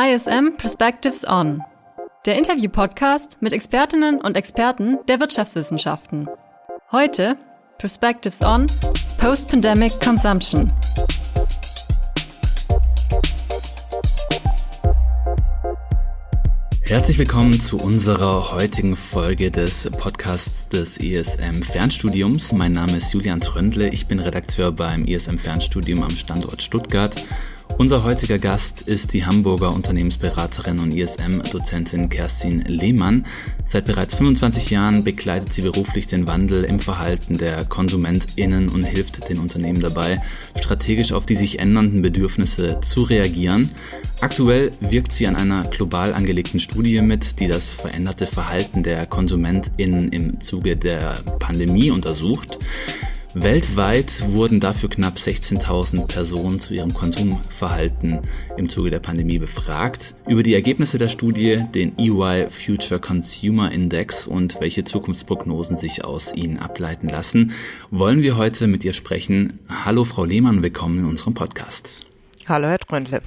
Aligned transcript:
ISM 0.00 0.56
Perspectives 0.56 1.26
On, 1.26 1.60
der 2.24 2.38
Interview-Podcast 2.38 3.38
mit 3.40 3.52
Expertinnen 3.52 4.20
und 4.20 4.36
Experten 4.36 4.96
der 5.08 5.18
Wirtschaftswissenschaften. 5.18 6.28
Heute 6.92 7.36
Perspectives 7.78 8.40
On 8.40 8.68
Post-Pandemic 9.18 9.98
Consumption. 9.98 10.70
Herzlich 16.82 17.18
willkommen 17.18 17.60
zu 17.60 17.78
unserer 17.78 18.52
heutigen 18.52 18.94
Folge 18.94 19.50
des 19.50 19.90
Podcasts 19.90 20.68
des 20.68 20.98
ESM 20.98 21.64
Fernstudiums. 21.64 22.52
Mein 22.52 22.70
Name 22.70 22.98
ist 22.98 23.12
Julian 23.12 23.40
Tröndle, 23.40 23.88
ich 23.88 24.06
bin 24.06 24.20
Redakteur 24.20 24.70
beim 24.70 25.06
ESM 25.06 25.38
Fernstudium 25.38 26.04
am 26.04 26.12
Standort 26.12 26.62
Stuttgart 26.62 27.16
unser 27.78 28.02
heutiger 28.02 28.38
Gast 28.38 28.82
ist 28.82 29.14
die 29.14 29.24
Hamburger 29.24 29.72
Unternehmensberaterin 29.72 30.80
und 30.80 30.92
ISM-Dozentin 30.92 32.08
Kerstin 32.08 32.62
Lehmann. 32.62 33.24
Seit 33.64 33.86
bereits 33.86 34.16
25 34.16 34.70
Jahren 34.70 35.04
begleitet 35.04 35.52
sie 35.52 35.62
beruflich 35.62 36.08
den 36.08 36.26
Wandel 36.26 36.64
im 36.64 36.80
Verhalten 36.80 37.38
der 37.38 37.64
KonsumentInnen 37.64 38.68
und 38.68 38.82
hilft 38.82 39.28
den 39.28 39.38
Unternehmen 39.38 39.80
dabei, 39.80 40.20
strategisch 40.58 41.12
auf 41.12 41.24
die 41.24 41.36
sich 41.36 41.60
ändernden 41.60 42.02
Bedürfnisse 42.02 42.80
zu 42.80 43.04
reagieren. 43.04 43.70
Aktuell 44.20 44.72
wirkt 44.80 45.12
sie 45.12 45.28
an 45.28 45.36
einer 45.36 45.62
global 45.62 46.12
angelegten 46.14 46.58
Studie 46.58 47.00
mit, 47.00 47.38
die 47.38 47.46
das 47.46 47.70
veränderte 47.70 48.26
Verhalten 48.26 48.82
der 48.82 49.06
KonsumentInnen 49.06 50.08
im 50.08 50.40
Zuge 50.40 50.76
der 50.76 51.18
Pandemie 51.38 51.92
untersucht. 51.92 52.58
Weltweit 53.42 54.32
wurden 54.32 54.58
dafür 54.58 54.90
knapp 54.90 55.16
16.000 55.16 56.08
Personen 56.08 56.58
zu 56.58 56.74
ihrem 56.74 56.92
Konsumverhalten 56.92 58.20
im 58.56 58.68
Zuge 58.68 58.90
der 58.90 58.98
Pandemie 58.98 59.38
befragt. 59.38 60.16
Über 60.26 60.42
die 60.42 60.54
Ergebnisse 60.54 60.98
der 60.98 61.08
Studie, 61.08 61.64
den 61.72 61.96
EY 61.98 62.50
Future 62.50 62.98
Consumer 62.98 63.70
Index 63.70 64.26
und 64.26 64.60
welche 64.60 64.84
Zukunftsprognosen 64.84 65.76
sich 65.76 66.04
aus 66.04 66.34
ihnen 66.34 66.58
ableiten 66.58 67.08
lassen, 67.08 67.52
wollen 67.92 68.22
wir 68.22 68.36
heute 68.36 68.66
mit 68.66 68.84
ihr 68.84 68.92
sprechen. 68.92 69.60
Hallo 69.84 70.04
Frau 70.04 70.24
Lehmann, 70.24 70.62
willkommen 70.62 70.98
in 70.98 71.04
unserem 71.04 71.34
Podcast. 71.34 72.06
Hallo 72.48 72.66
Herr 72.66 72.80
Tröndle. 72.80 73.22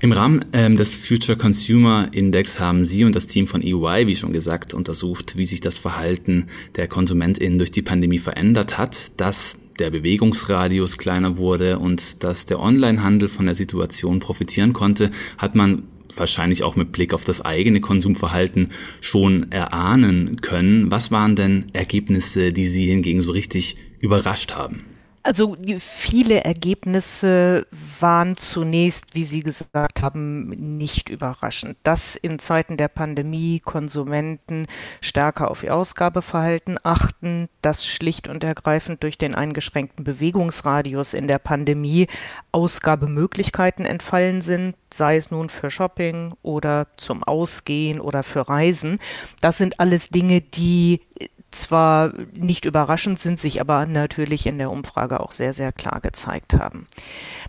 Im 0.00 0.12
Rahmen 0.12 0.44
ähm, 0.52 0.76
des 0.76 0.94
Future 0.94 1.36
Consumer 1.36 2.08
Index 2.12 2.60
haben 2.60 2.86
Sie 2.86 3.02
und 3.02 3.16
das 3.16 3.26
Team 3.26 3.48
von 3.48 3.62
EY, 3.62 4.06
wie 4.06 4.14
schon 4.14 4.32
gesagt, 4.32 4.72
untersucht, 4.72 5.36
wie 5.36 5.44
sich 5.44 5.60
das 5.60 5.76
Verhalten 5.76 6.46
der 6.76 6.86
KonsumentInnen 6.86 7.58
durch 7.58 7.72
die 7.72 7.82
Pandemie 7.82 8.18
verändert 8.18 8.78
hat, 8.78 9.10
dass 9.16 9.56
der 9.80 9.90
Bewegungsradius 9.90 10.98
kleiner 10.98 11.36
wurde 11.36 11.80
und 11.80 12.22
dass 12.22 12.46
der 12.46 12.60
Onlinehandel 12.60 13.28
von 13.28 13.46
der 13.46 13.56
Situation 13.56 14.20
profitieren 14.20 14.72
konnte, 14.72 15.10
hat 15.36 15.56
man 15.56 15.82
wahrscheinlich 16.14 16.62
auch 16.62 16.76
mit 16.76 16.92
Blick 16.92 17.12
auf 17.12 17.24
das 17.24 17.44
eigene 17.44 17.80
Konsumverhalten 17.80 18.68
schon 19.00 19.50
erahnen 19.50 20.40
können. 20.40 20.92
Was 20.92 21.10
waren 21.10 21.34
denn 21.34 21.66
Ergebnisse, 21.72 22.52
die 22.52 22.68
Sie 22.68 22.86
hingegen 22.86 23.20
so 23.20 23.32
richtig 23.32 23.76
überrascht 23.98 24.54
haben? 24.54 24.84
Also 25.28 25.56
viele 25.78 26.42
Ergebnisse 26.42 27.66
waren 28.00 28.38
zunächst, 28.38 29.14
wie 29.14 29.24
Sie 29.24 29.40
gesagt 29.40 30.00
haben, 30.00 30.48
nicht 30.78 31.10
überraschend. 31.10 31.76
Dass 31.82 32.16
in 32.16 32.38
Zeiten 32.38 32.78
der 32.78 32.88
Pandemie 32.88 33.60
Konsumenten 33.60 34.66
stärker 35.02 35.50
auf 35.50 35.62
ihr 35.62 35.74
Ausgabeverhalten 35.74 36.78
achten, 36.82 37.50
dass 37.60 37.84
schlicht 37.84 38.26
und 38.26 38.42
ergreifend 38.42 39.02
durch 39.02 39.18
den 39.18 39.34
eingeschränkten 39.34 40.02
Bewegungsradius 40.02 41.12
in 41.12 41.28
der 41.28 41.38
Pandemie 41.38 42.06
Ausgabemöglichkeiten 42.50 43.84
entfallen 43.84 44.40
sind, 44.40 44.76
sei 44.90 45.18
es 45.18 45.30
nun 45.30 45.50
für 45.50 45.70
Shopping 45.70 46.36
oder 46.40 46.86
zum 46.96 47.22
Ausgehen 47.22 48.00
oder 48.00 48.22
für 48.22 48.48
Reisen. 48.48 48.98
Das 49.42 49.58
sind 49.58 49.78
alles 49.78 50.08
Dinge, 50.08 50.40
die 50.40 51.02
zwar 51.50 52.12
nicht 52.32 52.64
überraschend 52.64 53.18
sind, 53.18 53.40
sich 53.40 53.60
aber 53.60 53.86
natürlich 53.86 54.46
in 54.46 54.58
der 54.58 54.70
Umfrage 54.70 55.20
auch 55.20 55.32
sehr, 55.32 55.52
sehr 55.52 55.72
klar 55.72 56.00
gezeigt 56.00 56.54
haben. 56.54 56.86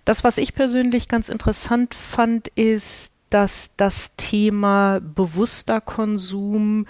Das, 0.06 0.24
was 0.24 0.38
ich 0.38 0.54
persönlich 0.54 1.08
ganz 1.08 1.30
interessant 1.30 1.94
fand, 1.94 2.48
ist, 2.50 3.12
dass 3.30 3.72
das 3.78 4.16
Thema 4.16 5.00
bewusster 5.02 5.82
Konsum 5.82 6.86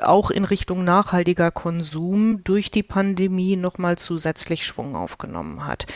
auch 0.00 0.30
in 0.30 0.44
Richtung 0.44 0.84
nachhaltiger 0.84 1.50
Konsum 1.50 2.44
durch 2.44 2.70
die 2.70 2.84
Pandemie 2.84 3.56
nochmal 3.56 3.98
zusätzlich 3.98 4.64
Schwung 4.64 4.94
aufgenommen 4.94 5.66
hat. 5.66 5.86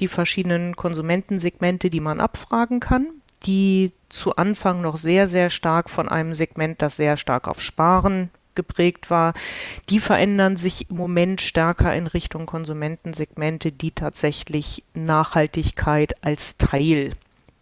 Die 0.00 0.08
verschiedenen 0.08 0.76
Konsumentensegmente, 0.76 1.90
die 1.90 2.00
man 2.00 2.20
abfragen 2.20 2.80
kann, 2.80 3.08
die 3.44 3.92
zu 4.08 4.36
Anfang 4.36 4.80
noch 4.80 4.96
sehr, 4.96 5.26
sehr 5.26 5.50
stark 5.50 5.90
von 5.90 6.08
einem 6.08 6.32
Segment, 6.32 6.80
das 6.80 6.96
sehr 6.96 7.18
stark 7.18 7.46
auf 7.48 7.60
Sparen 7.60 8.30
geprägt 8.54 9.10
war, 9.10 9.34
die 9.88 10.00
verändern 10.00 10.56
sich 10.56 10.90
im 10.90 10.96
Moment 10.96 11.40
stärker 11.40 11.94
in 11.94 12.06
Richtung 12.06 12.46
Konsumentensegmente, 12.46 13.72
die 13.72 13.90
tatsächlich 13.90 14.84
Nachhaltigkeit 14.94 16.24
als 16.24 16.56
Teil 16.56 17.12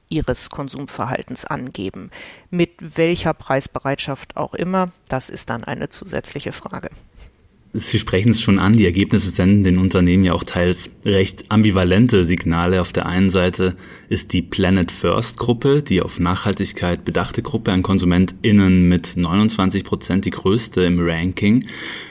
ihres 0.09 0.51
Konsumverhaltens 0.51 1.45
angeben. 1.45 2.11
Mit 2.51 2.97
welcher 2.97 3.35
Preisbereitschaft 3.35 4.37
auch 4.37 4.55
immer, 4.55 4.93
das 5.09 5.31
ist 5.31 5.51
dann 5.51 5.65
eine 5.65 5.89
zusätzliche 5.89 6.53
Frage. 6.53 6.91
Sie 7.75 7.99
sprechen 7.99 8.33
es 8.33 8.43
schon 8.43 8.59
an, 8.59 8.75
die 8.75 8.85
Ergebnisse 8.85 9.31
senden 9.31 9.65
den 9.65 9.79
Unternehmen 9.79 10.25
ja 10.25 10.35
auch 10.35 10.45
teils 10.45 10.91
recht 11.07 11.47
ambivalente 11.49 12.27
Signale. 12.27 12.83
Auf 12.83 12.93
der 12.93 13.07
einen 13.07 13.31
Seite 13.31 13.77
ist 14.11 14.35
die 14.35 14.43
Planet 14.43 14.91
First 14.91 15.39
Gruppe, 15.39 15.83
die 15.83 16.03
auf 16.03 16.21
Nachhaltigkeit 16.21 17.07
bedachte 17.07 17.41
Gruppe 17.41 17.73
an 17.73 17.83
KonsumentInnen 17.83 18.91
mit 18.91 19.17
29 19.17 19.85
Prozent 19.85 20.27
die 20.27 20.31
größte 20.31 20.83
im 20.83 20.99
Ranking. 21.01 21.65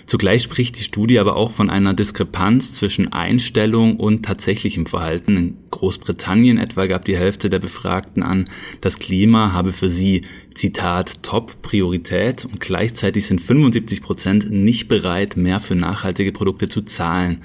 Zugleich 0.08 0.42
spricht 0.42 0.80
die 0.80 0.84
Studie 0.84 1.20
aber 1.20 1.36
auch 1.36 1.52
von 1.52 1.70
einer 1.70 1.94
Diskrepanz 1.94 2.74
zwischen 2.74 3.14
Einstellung 3.14 3.98
und 3.98 4.26
tatsächlichem 4.26 4.88
Verhalten. 4.88 5.38
In 5.38 5.58
Großbritannien 5.70 6.58
etwa 6.58 6.88
gab 6.88 7.06
die 7.06 7.16
Hälfte 7.16 7.52
der 7.52 7.60
Befragten 7.60 8.24
an, 8.24 8.46
das 8.82 8.98
Klima 8.98 9.54
habe 9.54 9.74
für 9.74 9.92
sie, 9.92 10.24
Zitat, 10.54 11.24
Top-Priorität 11.24 12.46
und 12.46 12.60
gleichzeitig 12.60 13.26
sind 13.26 13.42
75 13.42 14.02
Prozent 14.02 14.52
nicht 14.52 14.88
bereit, 14.88 15.38
mehr 15.38 15.60
für 15.60 15.76
nachhaltige 15.76 16.32
Produkte 16.32 16.68
zu 16.68 16.82
zahlen. 16.82 17.42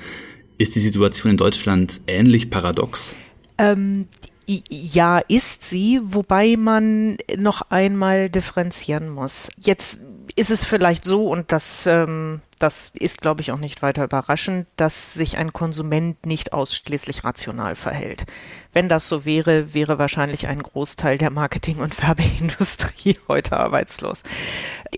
Ist 0.58 0.74
die 0.74 0.80
Situation 0.80 1.32
in 1.32 1.36
Deutschland 1.36 2.00
ähnlich 2.06 2.50
paradox? 2.50 3.16
Ähm, 3.58 4.06
ja, 4.46 5.18
ist 5.18 5.68
sie, 5.68 6.00
wobei 6.02 6.56
man 6.56 7.18
noch 7.36 7.62
einmal 7.70 8.30
differenzieren 8.30 9.10
muss. 9.10 9.48
Jetzt 9.58 9.98
ist 10.36 10.50
es 10.50 10.64
vielleicht 10.64 11.04
so, 11.04 11.28
und 11.28 11.52
das, 11.52 11.86
ähm, 11.86 12.40
das 12.58 12.90
ist, 12.94 13.20
glaube 13.20 13.42
ich, 13.42 13.52
auch 13.52 13.58
nicht 13.58 13.82
weiter 13.82 14.04
überraschend, 14.04 14.66
dass 14.76 15.12
sich 15.12 15.36
ein 15.36 15.52
Konsument 15.52 16.24
nicht 16.24 16.52
ausschließlich 16.52 17.22
rational 17.22 17.76
verhält. 17.76 18.24
Wenn 18.72 18.88
das 18.88 19.08
so 19.08 19.24
wäre, 19.24 19.74
wäre 19.74 19.98
wahrscheinlich 19.98 20.46
ein 20.46 20.62
Großteil 20.62 21.18
der 21.18 21.30
Marketing- 21.30 21.80
und 21.80 22.00
Werbeindustrie 22.02 23.16
heute 23.28 23.58
arbeitslos. 23.58 24.22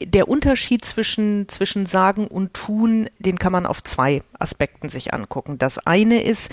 Der 0.00 0.28
Unterschied 0.28 0.84
zwischen, 0.84 1.48
zwischen 1.48 1.86
Sagen 1.86 2.28
und 2.28 2.54
Tun, 2.54 3.08
den 3.18 3.38
kann 3.38 3.52
man 3.52 3.66
auf 3.66 3.82
zwei 3.82 4.22
Aspekten 4.38 4.88
sich 4.88 5.12
angucken. 5.12 5.58
Das 5.58 5.78
eine 5.78 6.22
ist, 6.22 6.52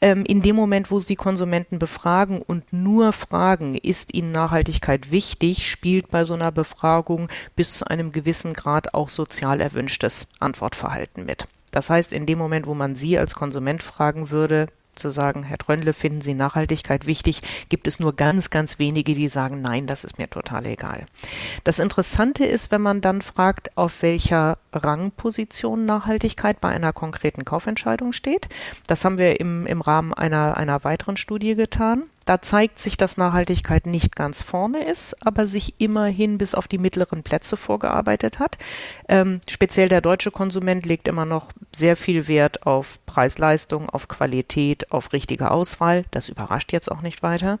in 0.00 0.42
dem 0.42 0.54
Moment, 0.54 0.90
wo 0.90 1.00
Sie 1.00 1.16
Konsumenten 1.16 1.78
befragen 1.78 2.42
und 2.42 2.72
nur 2.74 3.12
fragen, 3.12 3.74
ist 3.74 4.12
Ihnen 4.12 4.32
Nachhaltigkeit 4.32 5.10
wichtig, 5.10 5.70
spielt 5.70 6.08
bei 6.08 6.24
so 6.24 6.34
einer 6.34 6.52
Befragung 6.52 7.28
bis 7.56 7.72
zu 7.78 7.86
einem 7.86 8.12
gewissen 8.12 8.52
Grad 8.52 8.92
auch 8.92 9.08
sozial 9.08 9.62
erwünschtes 9.62 10.26
Antwortverhalten 10.40 11.24
mit. 11.24 11.46
Das 11.70 11.88
heißt, 11.90 12.12
in 12.12 12.26
dem 12.26 12.38
Moment, 12.38 12.66
wo 12.66 12.74
man 12.74 12.96
Sie 12.96 13.18
als 13.18 13.34
Konsument 13.34 13.82
fragen 13.82 14.30
würde, 14.30 14.68
zu 14.96 15.10
sagen, 15.10 15.42
Herr 15.42 15.58
Tröndle, 15.58 15.92
finden 15.92 16.20
Sie 16.20 16.34
Nachhaltigkeit 16.34 17.06
wichtig, 17.06 17.42
gibt 17.68 17.86
es 17.86 18.00
nur 18.00 18.14
ganz, 18.14 18.50
ganz 18.50 18.78
wenige, 18.78 19.14
die 19.14 19.28
sagen, 19.28 19.60
nein, 19.60 19.86
das 19.86 20.04
ist 20.04 20.18
mir 20.18 20.28
total 20.28 20.66
egal. 20.66 21.06
Das 21.64 21.78
Interessante 21.78 22.44
ist, 22.44 22.70
wenn 22.70 22.82
man 22.82 23.00
dann 23.00 23.22
fragt, 23.22 23.76
auf 23.76 24.02
welcher 24.02 24.58
Rangposition 24.72 25.86
Nachhaltigkeit 25.86 26.60
bei 26.60 26.68
einer 26.68 26.92
konkreten 26.92 27.44
Kaufentscheidung 27.44 28.12
steht. 28.12 28.48
Das 28.86 29.04
haben 29.04 29.18
wir 29.18 29.40
im, 29.40 29.66
im 29.66 29.80
Rahmen 29.80 30.12
einer, 30.12 30.56
einer 30.56 30.84
weiteren 30.84 31.16
Studie 31.16 31.54
getan. 31.54 32.04
Da 32.24 32.40
zeigt 32.40 32.78
sich, 32.78 32.96
dass 32.96 33.16
Nachhaltigkeit 33.16 33.86
nicht 33.86 34.16
ganz 34.16 34.42
vorne 34.42 34.84
ist, 34.84 35.26
aber 35.26 35.46
sich 35.46 35.74
immerhin 35.78 36.38
bis 36.38 36.54
auf 36.54 36.68
die 36.68 36.78
mittleren 36.78 37.22
Plätze 37.22 37.56
vorgearbeitet 37.56 38.38
hat. 38.38 38.56
Ähm, 39.08 39.40
speziell 39.48 39.88
der 39.88 40.00
deutsche 40.00 40.30
Konsument 40.30 40.86
legt 40.86 41.08
immer 41.08 41.24
noch 41.24 41.52
sehr 41.72 41.96
viel 41.96 42.26
Wert 42.26 42.66
auf 42.66 42.98
Preis-Leistung, 43.06 43.88
auf 43.90 44.08
Qualität, 44.08 44.90
auf 44.90 45.12
richtige 45.12 45.50
Auswahl. 45.50 46.04
Das 46.10 46.28
überrascht 46.28 46.72
jetzt 46.72 46.90
auch 46.90 47.02
nicht 47.02 47.22
weiter. 47.22 47.58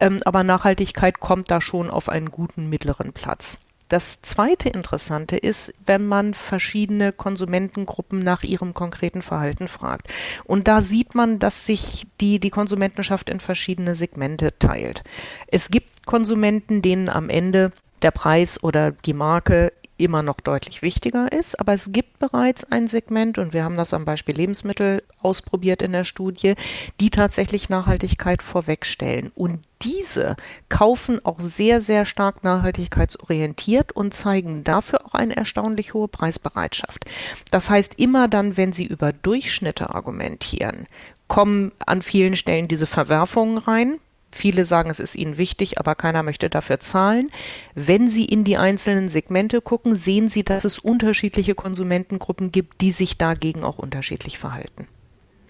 Ähm, 0.00 0.20
aber 0.24 0.42
Nachhaltigkeit 0.42 1.20
kommt 1.20 1.50
da 1.50 1.60
schon 1.60 1.90
auf 1.90 2.08
einen 2.08 2.30
guten 2.30 2.68
mittleren 2.68 3.12
Platz. 3.12 3.58
Das 3.88 4.20
zweite 4.20 4.68
Interessante 4.68 5.36
ist, 5.36 5.72
wenn 5.84 6.06
man 6.06 6.34
verschiedene 6.34 7.12
Konsumentengruppen 7.12 8.22
nach 8.22 8.42
ihrem 8.42 8.74
konkreten 8.74 9.22
Verhalten 9.22 9.68
fragt. 9.68 10.12
Und 10.44 10.68
da 10.68 10.82
sieht 10.82 11.14
man, 11.14 11.38
dass 11.38 11.64
sich 11.64 12.06
die, 12.20 12.38
die 12.38 12.50
Konsumentenschaft 12.50 13.30
in 13.30 13.40
verschiedene 13.40 13.94
Segmente 13.94 14.58
teilt. 14.58 15.02
Es 15.46 15.70
gibt 15.70 16.06
Konsumenten, 16.06 16.82
denen 16.82 17.08
am 17.08 17.30
Ende 17.30 17.72
der 18.02 18.10
Preis 18.10 18.62
oder 18.62 18.92
die 18.92 19.14
Marke 19.14 19.72
immer 19.98 20.22
noch 20.22 20.40
deutlich 20.40 20.82
wichtiger 20.82 21.30
ist. 21.32 21.60
Aber 21.60 21.74
es 21.74 21.92
gibt 21.92 22.18
bereits 22.18 22.64
ein 22.64 22.88
Segment, 22.88 23.38
und 23.38 23.52
wir 23.52 23.64
haben 23.64 23.76
das 23.76 23.92
am 23.92 24.04
Beispiel 24.04 24.34
Lebensmittel 24.36 25.02
ausprobiert 25.20 25.82
in 25.82 25.92
der 25.92 26.04
Studie, 26.04 26.54
die 27.00 27.10
tatsächlich 27.10 27.68
Nachhaltigkeit 27.68 28.42
vorwegstellen. 28.42 29.30
Und 29.34 29.60
diese 29.82 30.36
kaufen 30.68 31.24
auch 31.24 31.40
sehr, 31.40 31.80
sehr 31.80 32.04
stark 32.04 32.42
nachhaltigkeitsorientiert 32.42 33.92
und 33.92 34.14
zeigen 34.14 34.64
dafür 34.64 35.06
auch 35.06 35.14
eine 35.14 35.36
erstaunlich 35.36 35.94
hohe 35.94 36.08
Preisbereitschaft. 36.08 37.04
Das 37.50 37.70
heißt, 37.70 37.94
immer 37.98 38.28
dann, 38.28 38.56
wenn 38.56 38.72
sie 38.72 38.86
über 38.86 39.12
Durchschnitte 39.12 39.94
argumentieren, 39.94 40.86
kommen 41.28 41.72
an 41.84 42.02
vielen 42.02 42.36
Stellen 42.36 42.68
diese 42.68 42.86
Verwerfungen 42.86 43.58
rein, 43.58 43.98
Viele 44.30 44.64
sagen, 44.64 44.90
es 44.90 45.00
ist 45.00 45.16
ihnen 45.16 45.38
wichtig, 45.38 45.78
aber 45.78 45.94
keiner 45.94 46.22
möchte 46.22 46.50
dafür 46.50 46.80
zahlen. 46.80 47.30
Wenn 47.74 48.10
Sie 48.10 48.24
in 48.24 48.44
die 48.44 48.56
einzelnen 48.56 49.08
Segmente 49.08 49.60
gucken, 49.60 49.96
sehen 49.96 50.28
Sie, 50.28 50.44
dass 50.44 50.64
es 50.64 50.78
unterschiedliche 50.78 51.54
Konsumentengruppen 51.54 52.52
gibt, 52.52 52.80
die 52.82 52.92
sich 52.92 53.16
dagegen 53.16 53.64
auch 53.64 53.78
unterschiedlich 53.78 54.38
verhalten. 54.38 54.86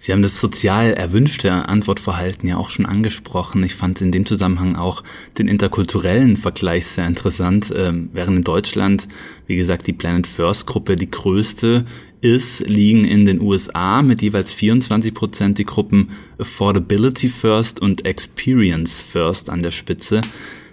Sie 0.01 0.13
haben 0.13 0.23
das 0.23 0.41
sozial 0.41 0.93
erwünschte 0.93 1.51
Antwortverhalten 1.69 2.49
ja 2.49 2.57
auch 2.57 2.71
schon 2.71 2.87
angesprochen. 2.87 3.65
Ich 3.65 3.75
fand 3.75 4.01
in 4.01 4.13
dem 4.13 4.27
Zusammenhang 4.27 4.77
auch 4.77 5.03
den 5.39 5.49
interkulturellen 5.49 6.37
Vergleich 6.37 6.87
sehr 6.87 7.05
interessant. 7.09 7.75
Ähm, 7.77 8.09
während 8.13 8.37
in 8.37 8.45
Deutschland, 8.45 9.09
wie 9.49 9.57
gesagt, 9.57 9.89
die 9.89 9.93
Planet 9.93 10.29
First 10.29 10.69
Gruppe 10.69 10.95
die 10.95 11.11
größte 11.11 11.85
ist, 12.21 12.61
liegen 12.69 13.05
in 13.05 13.25
den 13.25 13.41
USA 13.41 14.03
mit 14.03 14.23
jeweils 14.23 14.53
24 14.53 15.15
Prozent 15.15 15.59
die 15.59 15.65
Gruppen 15.65 16.11
Affordability 16.39 17.29
First 17.29 17.81
und 17.81 18.05
Experience 18.05 19.01
First 19.01 19.51
an 19.51 19.63
der 19.63 19.71
Spitze. 19.71 20.21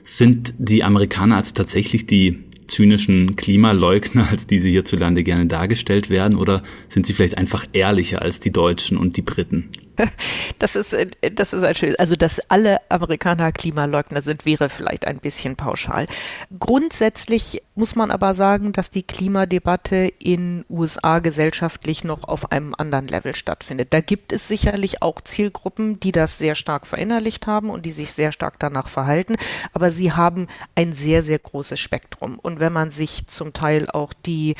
Sind 0.03 0.53
die 0.57 0.83
Amerikaner 0.83 1.37
also 1.37 1.53
tatsächlich 1.53 2.05
die 2.05 2.43
zynischen 2.67 3.35
Klimaleugner, 3.35 4.29
als 4.29 4.47
diese 4.47 4.69
hierzulande 4.69 5.23
gerne 5.23 5.45
dargestellt 5.45 6.09
werden, 6.09 6.37
oder 6.37 6.63
sind 6.89 7.05
sie 7.05 7.13
vielleicht 7.13 7.37
einfach 7.37 7.65
ehrlicher 7.73 8.21
als 8.21 8.39
die 8.39 8.51
Deutschen 8.51 8.97
und 8.97 9.17
die 9.17 9.21
Briten? 9.21 9.69
Das 10.59 10.75
ist, 10.75 10.93
äh, 10.93 11.07
das 11.33 11.53
ist 11.53 11.63
ein 11.63 11.75
schön. 11.75 11.95
Also, 11.97 12.15
dass 12.15 12.39
alle 12.49 12.79
Amerikaner 12.89 13.51
Klimaleugner 13.51 14.21
sind, 14.21 14.45
wäre 14.45 14.69
vielleicht 14.69 15.05
ein 15.05 15.19
bisschen 15.19 15.55
pauschal. 15.55 16.07
Grundsätzlich 16.57 17.61
muss 17.75 17.95
man 17.95 18.09
aber 18.09 18.33
sagen, 18.33 18.71
dass 18.71 18.89
die 18.89 19.03
Klimadebatte 19.03 20.13
in 20.19 20.63
USA 20.69 21.19
gesellschaftlich 21.19 22.03
noch 22.03 22.23
auf 22.23 22.51
einem 22.51 22.73
anderen 22.77 23.07
Level 23.07 23.35
stattfindet. 23.35 23.93
Da 23.93 23.99
gibt 23.99 24.31
es 24.31 24.47
sicherlich 24.47 25.01
auch 25.01 25.19
Zielgruppen, 25.21 25.99
die 25.99 26.13
das 26.13 26.37
sehr 26.37 26.55
stark 26.55 26.87
verinnerlicht 26.87 27.47
haben 27.47 27.69
und 27.69 27.85
die 27.85 27.91
sich 27.91 28.13
sehr 28.13 28.31
stark 28.31 28.59
danach 28.59 28.87
verhalten. 28.87 29.35
Aber 29.73 29.91
sie 29.91 30.13
haben 30.13 30.47
ein 30.75 30.93
sehr, 30.93 31.21
sehr 31.21 31.39
großes 31.39 31.79
Spektrum. 31.79 32.39
Und 32.39 32.59
wenn 32.59 32.71
man 32.71 32.91
sich 32.91 33.27
zum 33.27 33.51
Teil 33.51 33.89
auch 33.89 34.13
die 34.13 34.55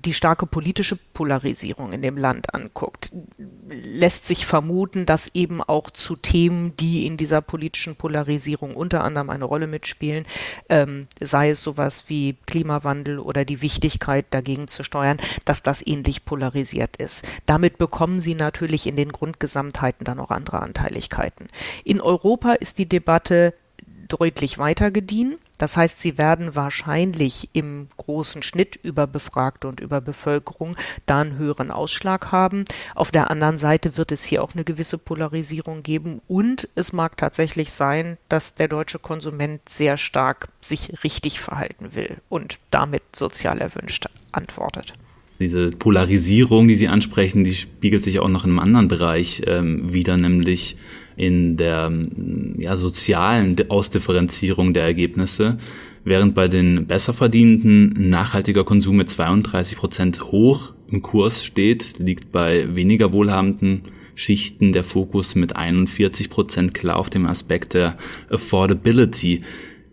die 0.00 0.14
starke 0.14 0.46
politische 0.46 0.96
Polarisierung 0.96 1.92
in 1.92 2.02
dem 2.02 2.16
Land 2.16 2.52
anguckt, 2.52 3.12
lässt 3.68 4.26
sich 4.26 4.46
vermuten, 4.46 5.06
dass 5.06 5.30
eben 5.34 5.62
auch 5.62 5.90
zu 5.90 6.16
Themen, 6.16 6.76
die 6.76 7.06
in 7.06 7.16
dieser 7.16 7.40
politischen 7.40 7.96
Polarisierung 7.96 8.74
unter 8.74 9.04
anderem 9.04 9.30
eine 9.30 9.44
Rolle 9.44 9.66
mitspielen, 9.66 10.24
ähm, 10.68 11.06
sei 11.20 11.50
es 11.50 11.62
sowas 11.62 12.04
wie 12.08 12.36
Klimawandel 12.46 13.18
oder 13.18 13.44
die 13.44 13.62
Wichtigkeit 13.62 14.26
dagegen 14.30 14.68
zu 14.68 14.82
steuern, 14.82 15.18
dass 15.44 15.62
das 15.62 15.86
ähnlich 15.86 16.24
polarisiert 16.24 16.96
ist. 16.96 17.24
Damit 17.46 17.78
bekommen 17.78 18.20
sie 18.20 18.34
natürlich 18.34 18.86
in 18.86 18.96
den 18.96 19.12
Grundgesamtheiten 19.12 20.04
dann 20.04 20.18
auch 20.18 20.30
andere 20.30 20.60
Anteiligkeiten. 20.60 21.48
In 21.84 22.00
Europa 22.00 22.54
ist 22.54 22.78
die 22.78 22.88
Debatte 22.88 23.54
deutlich 24.08 24.58
weiter 24.58 24.90
gediehen. 24.90 25.38
Das 25.58 25.76
heißt, 25.76 26.00
sie 26.00 26.18
werden 26.18 26.54
wahrscheinlich 26.54 27.50
im 27.52 27.88
großen 27.96 28.42
Schnitt 28.42 28.78
über 28.82 29.06
Befragte 29.06 29.68
und 29.68 29.80
über 29.80 30.00
Bevölkerung 30.00 30.76
da 31.06 31.20
einen 31.20 31.38
höheren 31.38 31.70
Ausschlag 31.70 32.32
haben. 32.32 32.64
Auf 32.94 33.10
der 33.10 33.30
anderen 33.30 33.58
Seite 33.58 33.96
wird 33.96 34.12
es 34.12 34.24
hier 34.24 34.42
auch 34.42 34.54
eine 34.54 34.64
gewisse 34.64 34.98
Polarisierung 34.98 35.82
geben 35.82 36.20
und 36.28 36.68
es 36.74 36.92
mag 36.92 37.16
tatsächlich 37.16 37.70
sein, 37.70 38.18
dass 38.28 38.54
der 38.54 38.68
deutsche 38.68 38.98
Konsument 38.98 39.68
sehr 39.68 39.96
stark 39.96 40.48
sich 40.60 41.04
richtig 41.04 41.40
verhalten 41.40 41.94
will 41.94 42.16
und 42.28 42.58
damit 42.70 43.02
sozial 43.14 43.60
erwünscht 43.60 44.06
antwortet. 44.32 44.94
Diese 45.40 45.70
Polarisierung, 45.70 46.68
die 46.68 46.76
Sie 46.76 46.88
ansprechen, 46.88 47.42
die 47.42 47.54
spiegelt 47.54 48.04
sich 48.04 48.20
auch 48.20 48.28
noch 48.28 48.44
in 48.44 48.50
einem 48.50 48.60
anderen 48.60 48.88
Bereich 48.88 49.42
ähm, 49.46 49.92
wieder, 49.92 50.16
nämlich 50.16 50.76
in 51.16 51.56
der 51.56 51.92
ja, 52.58 52.76
sozialen 52.76 53.56
Ausdifferenzierung 53.70 54.74
der 54.74 54.84
Ergebnisse, 54.84 55.58
während 56.04 56.34
bei 56.34 56.48
den 56.48 56.86
Besserverdienenden 56.86 58.10
nachhaltiger 58.10 58.64
Konsum 58.64 58.96
mit 58.96 59.10
32 59.10 59.78
Prozent 59.78 60.22
hoch 60.24 60.74
im 60.88 61.02
Kurs 61.02 61.44
steht, 61.44 61.98
liegt 61.98 62.32
bei 62.32 62.74
weniger 62.74 63.12
wohlhabenden 63.12 63.82
Schichten 64.14 64.72
der 64.72 64.84
Fokus 64.84 65.34
mit 65.34 65.56
41 65.56 66.30
Prozent 66.30 66.74
klar 66.74 66.96
auf 66.96 67.10
dem 67.10 67.26
Aspekt 67.26 67.74
der 67.74 67.96
Affordability. 68.30 69.42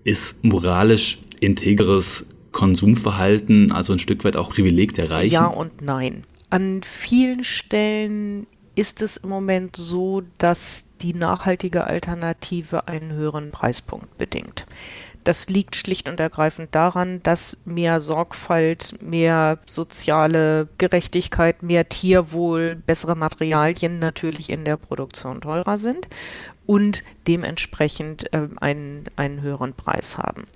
Ist 0.03 0.43
moralisch 0.43 1.19
integres 1.39 2.27
Konsumverhalten 2.51 3.71
also 3.71 3.93
ein 3.93 3.99
Stück 3.99 4.23
weit 4.23 4.35
auch 4.35 4.49
Privileg 4.49 4.93
der 4.93 5.09
Reichen? 5.09 5.33
Ja 5.33 5.47
und 5.47 5.81
nein. 5.81 6.23
An 6.49 6.81
vielen 6.83 7.43
Stellen 7.43 8.45
ist 8.81 9.03
es 9.03 9.17
im 9.17 9.29
Moment 9.29 9.75
so, 9.75 10.23
dass 10.39 10.85
die 11.01 11.13
nachhaltige 11.13 11.83
Alternative 11.83 12.87
einen 12.87 13.11
höheren 13.11 13.51
Preispunkt 13.51 14.17
bedingt. 14.17 14.65
Das 15.23 15.49
liegt 15.49 15.75
schlicht 15.75 16.09
und 16.09 16.19
ergreifend 16.19 16.73
daran, 16.73 17.21
dass 17.21 17.57
mehr 17.63 18.01
Sorgfalt, 18.01 18.99
mehr 18.99 19.59
soziale 19.67 20.67
Gerechtigkeit, 20.79 21.61
mehr 21.61 21.89
Tierwohl, 21.89 22.75
bessere 22.75 23.15
Materialien 23.15 23.99
natürlich 23.99 24.49
in 24.49 24.65
der 24.65 24.77
Produktion 24.77 25.41
teurer 25.41 25.77
sind 25.77 26.07
und 26.65 27.03
dementsprechend 27.27 28.33
äh, 28.33 28.47
einen, 28.59 29.05
einen 29.15 29.41
höheren 29.41 29.73
Preis 29.73 30.17
haben. 30.17 30.47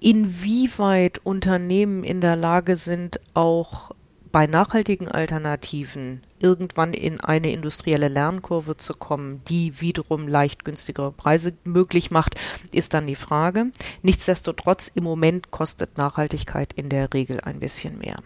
Inwieweit 0.00 1.20
Unternehmen 1.22 2.02
in 2.02 2.20
der 2.20 2.34
Lage 2.34 2.74
sind, 2.74 3.20
auch 3.34 3.92
bei 4.32 4.46
nachhaltigen 4.46 5.08
Alternativen 5.08 6.22
irgendwann 6.38 6.94
in 6.94 7.20
eine 7.20 7.52
industrielle 7.52 8.08
Lernkurve 8.08 8.76
zu 8.76 8.94
kommen, 8.94 9.42
die 9.48 9.80
wiederum 9.80 10.26
leicht 10.26 10.64
günstigere 10.64 11.12
Preise 11.12 11.52
möglich 11.64 12.10
macht, 12.10 12.34
ist 12.72 12.94
dann 12.94 13.06
die 13.06 13.14
Frage. 13.14 13.66
Nichtsdestotrotz, 14.02 14.90
im 14.94 15.04
Moment 15.04 15.50
kostet 15.50 15.98
Nachhaltigkeit 15.98 16.72
in 16.72 16.88
der 16.88 17.12
Regel 17.12 17.40
ein 17.42 17.60
bisschen 17.60 17.98
mehr. 17.98 18.16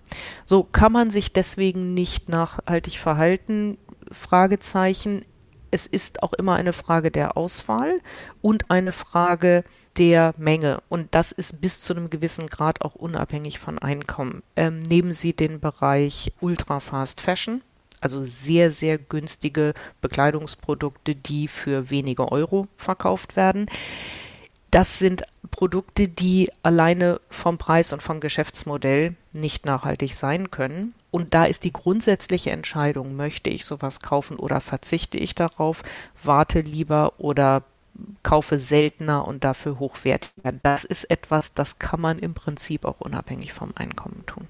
So 0.45 0.62
kann 0.62 0.92
man 0.92 1.11
sich 1.11 1.33
deswegen 1.33 1.92
nicht 1.92 2.28
nachhaltig 2.28 2.99
verhalten. 2.99 3.76
Fragezeichen 4.11 5.23
es 5.71 5.87
ist 5.87 6.23
auch 6.23 6.33
immer 6.33 6.54
eine 6.54 6.73
Frage 6.73 7.11
der 7.11 7.37
Auswahl 7.37 8.00
und 8.40 8.71
eine 8.71 8.92
Frage 8.92 9.64
der 9.99 10.33
Menge. 10.38 10.79
Und 10.88 11.15
das 11.15 11.33
ist 11.33 11.61
bis 11.61 11.81
zu 11.81 11.95
einem 11.95 12.11
gewissen 12.11 12.47
Grad 12.47 12.83
auch 12.83 12.95
unabhängig 12.95 13.59
von 13.59 13.79
Einkommen. 13.79 14.43
Ähm, 14.57 14.83
nehmen 14.83 15.12
Sie 15.12 15.33
den 15.33 15.61
Bereich 15.61 16.33
Ultra 16.41 16.81
Fast 16.81 17.21
Fashion, 17.21 17.62
also 18.00 18.23
sehr, 18.23 18.71
sehr 18.71 18.99
günstige 18.99 19.75
Bekleidungsprodukte, 20.00 21.15
die 21.15 21.49
für 21.49 21.91
wenige 21.91 22.31
Euro 22.31 22.69
verkauft 22.76 23.37
werden. 23.37 23.67
Das 24.71 24.99
sind 24.99 25.23
Produkte, 25.50 26.09
die 26.09 26.50
alleine 26.62 27.21
vom 27.31 27.57
Preis 27.57 27.93
und 27.93 28.03
vom 28.03 28.21
Geschäftsmodell 28.21 29.15
nicht 29.33 29.65
nachhaltig 29.65 30.15
sein 30.15 30.50
können. 30.50 30.95
Und 31.11 31.33
da 31.33 31.45
ist 31.45 31.65
die 31.65 31.73
grundsätzliche 31.73 32.50
Entscheidung, 32.50 33.17
möchte 33.17 33.49
ich 33.49 33.65
sowas 33.65 34.00
kaufen 34.00 34.37
oder 34.37 34.61
verzichte 34.61 35.17
ich 35.17 35.35
darauf, 35.35 35.83
warte 36.23 36.61
lieber 36.61 37.15
oder 37.17 37.62
kaufe 38.23 38.59
seltener 38.59 39.26
und 39.26 39.45
dafür 39.45 39.79
hochwertiger. 39.79 40.53
Das 40.62 40.85
ist 40.85 41.05
etwas, 41.11 41.55
das 41.55 41.79
kann 41.79 42.00
man 42.00 42.19
im 42.19 42.35
Prinzip 42.35 42.85
auch 42.85 43.00
unabhängig 43.00 43.53
vom 43.53 43.73
Einkommen 43.75 44.25
tun. 44.26 44.49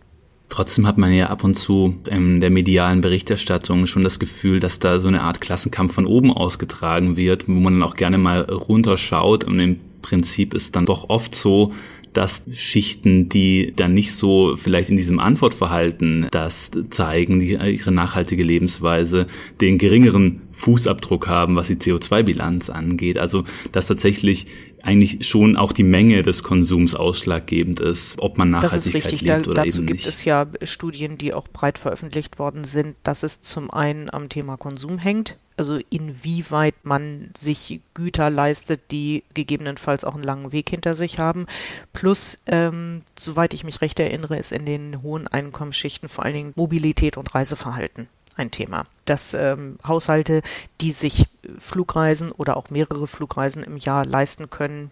Trotzdem 0.49 0.87
hat 0.87 0.97
man 0.97 1.13
ja 1.13 1.27
ab 1.27 1.43
und 1.43 1.55
zu 1.55 1.99
in 2.09 2.41
der 2.41 2.51
medialen 2.51 3.01
Berichterstattung 3.01 3.87
schon 3.87 4.05
das 4.05 4.21
Gefühl, 4.21 4.61
dass 4.61 4.79
da 4.79 5.01
so 5.01 5.09
eine 5.09 5.23
Art 5.23 5.41
Klassenkampf 5.41 5.95
von 5.95 6.07
oben 6.07 6.33
ausgetragen 6.33 7.17
wird, 7.17 7.49
wo 7.49 7.53
man 7.53 7.75
dann 7.75 7.83
auch 7.83 7.97
gerne 7.97 8.17
mal 8.17 8.43
runterschaut. 8.43 9.43
Und 9.43 9.59
im 9.59 9.81
Prinzip 10.03 10.55
ist 10.55 10.77
dann 10.77 10.87
doch 10.87 11.11
oft 11.11 11.35
so, 11.35 11.73
dass 12.17 12.45
Schichten, 12.51 13.29
die 13.29 13.75
dann 13.77 13.93
nicht 13.93 14.13
so 14.13 14.57
vielleicht 14.57 14.89
in 14.89 14.97
diesem 14.97 15.21
Antwortverhalten 15.21 16.29
das 16.31 16.71
zeigen, 16.89 17.41
die, 17.41 17.53
ihre 17.53 17.93
nachhaltige 17.93 18.43
Lebensweise, 18.43 19.27
den 19.61 19.77
geringeren 19.77 20.41
Fußabdruck 20.53 21.29
haben, 21.29 21.57
was 21.57 21.67
die 21.67 21.77
CO2-Bilanz 21.77 22.71
angeht. 22.71 23.19
Also 23.19 23.45
dass 23.73 23.89
tatsächlich 23.89 24.47
eigentlich 24.87 25.27
schon 25.27 25.57
auch 25.57 25.73
die 25.73 25.83
Menge 25.83 26.23
des 26.23 26.43
Konsums 26.43 26.95
ausschlaggebend 26.95 27.81
ist, 27.81 28.17
ob 28.19 28.39
man 28.39 28.51
Nachhaltigkeit 28.51 28.77
das 28.77 28.87
ist 28.87 28.95
richtig. 28.95 29.21
lebt 29.23 29.47
da, 29.47 29.51
oder 29.51 29.65
dazu 29.65 29.79
eben 29.79 29.87
gibt 29.87 30.01
nicht. 30.01 30.09
es 30.09 30.25
ja 30.25 30.47
Studien, 30.63 31.19
die 31.19 31.35
auch 31.35 31.49
breit 31.49 31.79
veröffentlicht 31.79 32.39
worden 32.39 32.65
sind, 32.65 32.97
dass 33.03 33.23
es 33.23 33.41
zum 33.41 33.71
einen 33.71 34.09
am 34.11 34.29
Thema 34.29 34.57
Konsum 34.57 34.99
hängt, 34.99 35.37
also 35.57 35.81
inwieweit 35.91 36.75
man 36.85 37.31
sich 37.37 37.81
Güter 37.95 38.31
leistet, 38.31 38.91
die 38.91 39.25
gegebenenfalls 39.35 40.05
auch 40.05 40.15
einen 40.15 40.25
langen 40.25 40.53
Weg 40.53 40.71
hinter 40.71 40.95
sich 40.95 41.19
haben. 41.19 41.47
Plus, 41.93 42.39
ähm, 42.47 43.03
soweit 43.19 43.55
ich 43.55 43.65
mich 43.65 43.81
recht 43.81 43.99
erinnere, 43.99 44.39
ist 44.39 44.53
in 44.53 44.67
den 44.67 45.03
hohen 45.03 45.27
Einkommensschichten 45.27 46.09
vor 46.09 46.25
allen 46.25 46.35
Dingen 46.35 46.53
Mobilität 46.55 47.17
und 47.17 47.35
Reiseverhalten 47.35 48.09
ein 48.37 48.51
Thema. 48.51 48.87
Dass 49.05 49.35
ähm, 49.35 49.79
Haushalte, 49.87 50.43
die 50.81 50.93
sich 50.93 51.27
Flugreisen 51.59 52.33
oder 52.33 52.57
auch 52.57 52.71
mehrere 52.71 53.07
Flugreisen 53.07 53.63
im 53.63 53.77
Jahr 53.77 54.05
leisten 54.05 54.51
können, 54.51 54.91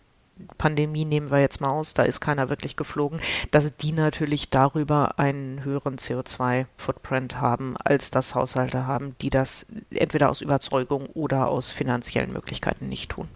Pandemie 0.58 1.04
nehmen 1.04 1.30
wir 1.30 1.40
jetzt 1.40 1.60
mal 1.60 1.70
aus, 1.70 1.94
da 1.94 2.02
ist 2.02 2.20
keiner 2.20 2.50
wirklich 2.50 2.76
geflogen, 2.76 3.20
dass 3.50 3.76
die 3.76 3.92
natürlich 3.92 4.50
darüber 4.50 5.18
einen 5.18 5.62
höheren 5.62 5.96
CO2-Footprint 5.96 7.40
haben, 7.40 7.76
als 7.76 8.10
das 8.10 8.34
Haushalte 8.34 8.86
haben, 8.86 9.14
die 9.20 9.30
das 9.30 9.66
entweder 9.90 10.30
aus 10.30 10.40
Überzeugung 10.40 11.06
oder 11.14 11.48
aus 11.48 11.70
finanziellen 11.70 12.32
Möglichkeiten 12.32 12.88
nicht 12.88 13.10
tun. 13.10 13.28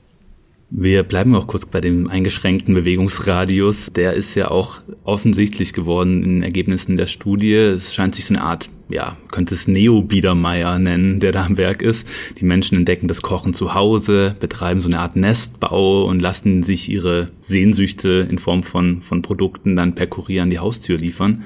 Wir 0.71 1.03
bleiben 1.03 1.35
auch 1.35 1.47
kurz 1.47 1.65
bei 1.65 1.81
dem 1.81 2.11
eingeschränkten 2.11 2.75
Bewegungsradius. 2.75 3.89
Der 3.97 4.13
ist 4.13 4.35
ja 4.35 4.51
auch 4.51 4.83
offensichtlich 5.03 5.73
geworden 5.73 6.23
in 6.23 6.43
Ergebnissen 6.43 6.99
der 6.99 7.07
Studie. 7.07 7.55
Es 7.55 7.95
scheint 7.95 8.15
sich 8.15 8.27
so 8.27 8.35
eine 8.35 8.43
Art, 8.43 8.69
ja, 8.91 9.17
könnte 9.31 9.55
es 9.55 9.67
Neo-Biedermeier 9.67 10.79
nennen, 10.79 11.21
der 11.21 11.33
da 11.33 11.47
am 11.47 11.57
Werk 11.57 11.81
ist. 11.81 12.07
Die 12.39 12.45
Menschen 12.45 12.77
entdecken 12.77 13.09
das 13.09 13.23
Kochen 13.23 13.55
zu 13.55 13.75
Hause, 13.75 14.37
betreiben 14.41 14.83
so 14.83 14.89
eine 14.89 15.01
Art 15.01 15.17
Nestbau 15.17 16.05
und 16.05 16.21
lassen 16.21 16.63
sich 16.63 16.91
ihre 16.91 17.29
Sehnsüchte 17.41 18.29
in 18.31 18.37
Form 18.37 18.63
von, 18.63 19.01
von 19.01 19.23
Produkten 19.23 19.75
dann 19.75 19.95
per 19.95 20.07
Kurier 20.07 20.43
an 20.43 20.51
die 20.51 20.59
Haustür 20.59 20.99
liefern. 20.99 21.45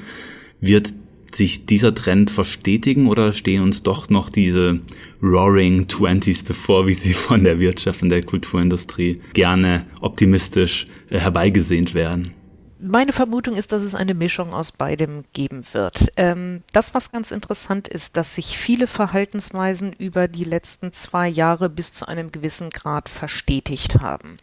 Wird 0.60 0.94
sich 1.34 1.66
dieser 1.66 1.94
Trend 1.94 2.30
verstetigen 2.30 3.08
oder 3.08 3.32
stehen 3.32 3.62
uns 3.62 3.82
doch 3.82 4.10
noch 4.10 4.28
diese 4.28 4.80
Roaring 5.22 5.88
Twenties 5.88 6.42
bevor, 6.42 6.86
wie 6.86 6.94
sie 6.94 7.14
von 7.14 7.44
der 7.44 7.60
Wirtschaft 7.60 8.02
und 8.02 8.08
der 8.08 8.22
Kulturindustrie 8.22 9.20
gerne 9.32 9.86
optimistisch 10.00 10.86
äh, 11.10 11.18
herbeigesehnt 11.18 11.94
werden? 11.94 12.32
Meine 12.84 13.12
Vermutung 13.12 13.54
ist, 13.54 13.70
dass 13.70 13.84
es 13.84 13.94
eine 13.94 14.12
Mischung 14.12 14.52
aus 14.52 14.72
beidem 14.72 15.22
geben 15.32 15.62
wird. 15.70 16.08
Ähm, 16.16 16.62
das, 16.72 16.94
was 16.94 17.12
ganz 17.12 17.30
interessant 17.30 17.86
ist, 17.86 18.16
dass 18.16 18.34
sich 18.34 18.58
viele 18.58 18.88
Verhaltensweisen 18.88 19.92
über 19.92 20.26
die 20.26 20.42
letzten 20.42 20.92
zwei 20.92 21.28
Jahre 21.28 21.70
bis 21.70 21.94
zu 21.94 22.08
einem 22.08 22.32
gewissen 22.32 22.70
Grad 22.70 23.08
verstetigt 23.08 24.00
haben 24.00 24.36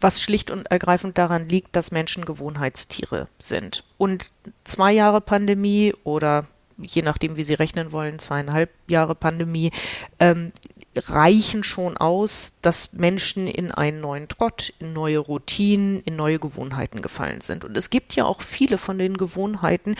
was 0.00 0.22
schlicht 0.22 0.50
und 0.50 0.66
ergreifend 0.70 1.18
daran 1.18 1.48
liegt, 1.48 1.74
dass 1.76 1.90
Menschen 1.90 2.24
Gewohnheitstiere 2.24 3.28
sind. 3.38 3.84
Und 3.98 4.30
zwei 4.64 4.92
Jahre 4.92 5.20
Pandemie 5.20 5.94
oder 6.04 6.46
je 6.76 7.02
nachdem, 7.02 7.36
wie 7.36 7.44
Sie 7.44 7.54
rechnen 7.54 7.92
wollen, 7.92 8.18
zweieinhalb 8.18 8.70
Jahre 8.88 9.14
Pandemie, 9.14 9.70
ähm, 10.18 10.52
reichen 10.96 11.64
schon 11.64 11.96
aus, 11.96 12.54
dass 12.62 12.92
Menschen 12.92 13.46
in 13.46 13.72
einen 13.72 14.00
neuen 14.00 14.28
Trott, 14.28 14.72
in 14.78 14.92
neue 14.92 15.18
Routinen, 15.18 16.00
in 16.02 16.16
neue 16.16 16.38
Gewohnheiten 16.38 17.02
gefallen 17.02 17.40
sind. 17.40 17.64
Und 17.64 17.76
es 17.76 17.90
gibt 17.90 18.14
ja 18.14 18.24
auch 18.24 18.42
viele 18.42 18.78
von 18.78 18.98
den 18.98 19.16
Gewohnheiten, 19.16 19.96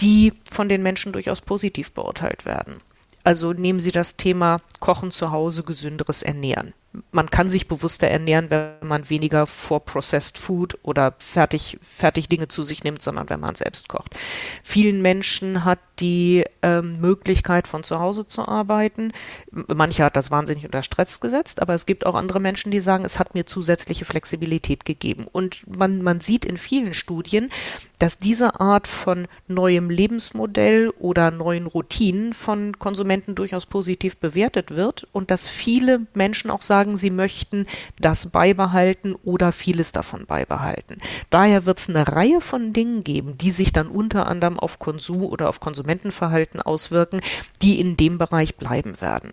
die 0.00 0.32
von 0.50 0.68
den 0.68 0.82
Menschen 0.82 1.12
durchaus 1.12 1.40
positiv 1.40 1.92
beurteilt 1.92 2.44
werden. 2.44 2.76
Also 3.24 3.52
nehmen 3.52 3.80
Sie 3.80 3.90
das 3.90 4.16
Thema 4.16 4.60
Kochen 4.78 5.10
zu 5.10 5.32
Hause, 5.32 5.64
gesünderes 5.64 6.22
Ernähren 6.22 6.74
man 7.12 7.30
kann 7.30 7.50
sich 7.50 7.68
bewusster 7.68 8.08
ernähren, 8.08 8.50
wenn 8.50 8.88
man 8.88 9.08
weniger 9.10 9.46
vor 9.46 9.84
Processed 9.84 10.38
Food 10.38 10.78
oder 10.82 11.14
fertig, 11.18 11.78
fertig 11.82 12.28
Dinge 12.28 12.48
zu 12.48 12.62
sich 12.62 12.84
nimmt, 12.84 13.02
sondern 13.02 13.30
wenn 13.30 13.40
man 13.40 13.54
selbst 13.54 13.88
kocht. 13.88 14.14
Vielen 14.62 15.02
Menschen 15.02 15.64
hat 15.64 15.78
die 16.00 16.44
ähm, 16.62 17.00
Möglichkeit, 17.00 17.66
von 17.66 17.82
zu 17.82 18.00
Hause 18.00 18.26
zu 18.26 18.46
arbeiten. 18.46 19.12
Manche 19.50 20.04
hat 20.04 20.16
das 20.16 20.30
wahnsinnig 20.30 20.64
unter 20.64 20.82
Stress 20.82 21.20
gesetzt, 21.20 21.62
aber 21.62 21.74
es 21.74 21.86
gibt 21.86 22.04
auch 22.04 22.14
andere 22.14 22.40
Menschen, 22.40 22.70
die 22.70 22.80
sagen, 22.80 23.04
es 23.04 23.18
hat 23.18 23.34
mir 23.34 23.46
zusätzliche 23.46 24.04
Flexibilität 24.04 24.84
gegeben. 24.84 25.26
Und 25.30 25.62
man, 25.76 26.02
man 26.02 26.20
sieht 26.20 26.44
in 26.44 26.58
vielen 26.58 26.92
Studien, 26.92 27.50
dass 27.98 28.18
diese 28.18 28.60
Art 28.60 28.86
von 28.86 29.26
neuem 29.48 29.88
Lebensmodell 29.88 30.92
oder 30.98 31.30
neuen 31.30 31.66
Routinen 31.66 32.34
von 32.34 32.78
Konsumenten 32.78 33.34
durchaus 33.34 33.64
positiv 33.64 34.18
bewertet 34.18 34.72
wird 34.72 35.06
und 35.12 35.30
dass 35.30 35.48
viele 35.48 36.06
Menschen 36.12 36.50
auch 36.50 36.62
sagen, 36.62 36.85
sagen, 36.86 36.96
sie 36.96 37.10
möchten 37.10 37.66
das 37.98 38.30
beibehalten 38.30 39.14
oder 39.24 39.52
vieles 39.52 39.92
davon 39.92 40.26
beibehalten. 40.26 40.98
Daher 41.30 41.66
wird 41.66 41.78
es 41.78 41.88
eine 41.88 42.06
Reihe 42.08 42.40
von 42.40 42.72
Dingen 42.72 43.04
geben, 43.04 43.36
die 43.38 43.50
sich 43.50 43.72
dann 43.72 43.88
unter 43.88 44.26
anderem 44.26 44.58
auf 44.58 44.78
Konsum 44.78 45.22
oder 45.24 45.48
auf 45.48 45.60
Konsumentenverhalten 45.60 46.62
auswirken, 46.62 47.20
die 47.62 47.80
in 47.80 47.96
dem 47.96 48.18
Bereich 48.18 48.56
bleiben 48.56 49.00
werden. 49.00 49.32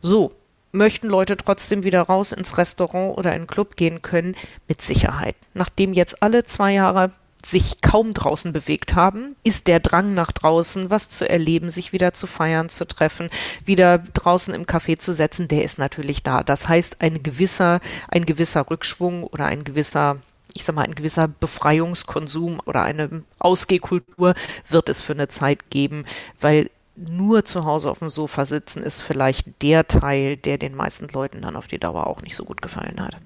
So, 0.00 0.32
möchten 0.70 1.08
Leute 1.08 1.36
trotzdem 1.36 1.84
wieder 1.84 2.02
raus 2.02 2.32
ins 2.32 2.56
Restaurant 2.56 3.18
oder 3.18 3.32
in 3.34 3.42
den 3.42 3.46
Club 3.46 3.76
gehen 3.76 4.00
können? 4.02 4.36
Mit 4.68 4.80
Sicherheit. 4.80 5.36
Nachdem 5.54 5.92
jetzt 5.92 6.22
alle 6.22 6.44
zwei 6.44 6.72
Jahre 6.72 7.10
sich 7.44 7.80
kaum 7.80 8.14
draußen 8.14 8.52
bewegt 8.52 8.94
haben, 8.94 9.36
ist 9.42 9.66
der 9.66 9.80
Drang 9.80 10.14
nach 10.14 10.32
draußen, 10.32 10.90
was 10.90 11.08
zu 11.08 11.28
erleben, 11.28 11.70
sich 11.70 11.92
wieder 11.92 12.14
zu 12.14 12.26
feiern, 12.26 12.68
zu 12.68 12.86
treffen, 12.86 13.28
wieder 13.64 13.98
draußen 13.98 14.54
im 14.54 14.64
Café 14.64 14.98
zu 14.98 15.12
setzen, 15.12 15.48
der 15.48 15.64
ist 15.64 15.78
natürlich 15.78 16.22
da. 16.22 16.42
Das 16.42 16.68
heißt, 16.68 17.00
ein 17.00 17.22
gewisser, 17.22 17.80
ein 18.08 18.24
gewisser 18.26 18.70
Rückschwung 18.70 19.24
oder 19.24 19.46
ein 19.46 19.64
gewisser 19.64 20.18
ich 20.54 20.64
sag 20.64 20.76
mal, 20.76 20.84
ein 20.84 20.94
gewisser 20.94 21.28
Befreiungskonsum 21.28 22.60
oder 22.66 22.82
eine 22.82 23.22
Ausgehkultur 23.38 24.34
wird 24.68 24.88
es 24.90 25.00
für 25.00 25.14
eine 25.14 25.28
Zeit 25.28 25.70
geben, 25.70 26.04
weil 26.40 26.70
nur 26.94 27.44
zu 27.44 27.64
Hause 27.64 27.90
auf 27.90 28.00
dem 28.00 28.10
Sofa 28.10 28.44
sitzen 28.44 28.82
ist 28.82 29.00
vielleicht 29.00 29.62
der 29.62 29.88
Teil, 29.88 30.36
der 30.36 30.58
den 30.58 30.74
meisten 30.74 31.08
Leuten 31.08 31.40
dann 31.40 31.56
auf 31.56 31.68
die 31.68 31.78
Dauer 31.78 32.06
auch 32.06 32.20
nicht 32.20 32.36
so 32.36 32.44
gut 32.44 32.60
gefallen 32.60 33.00
hat. 33.00 33.16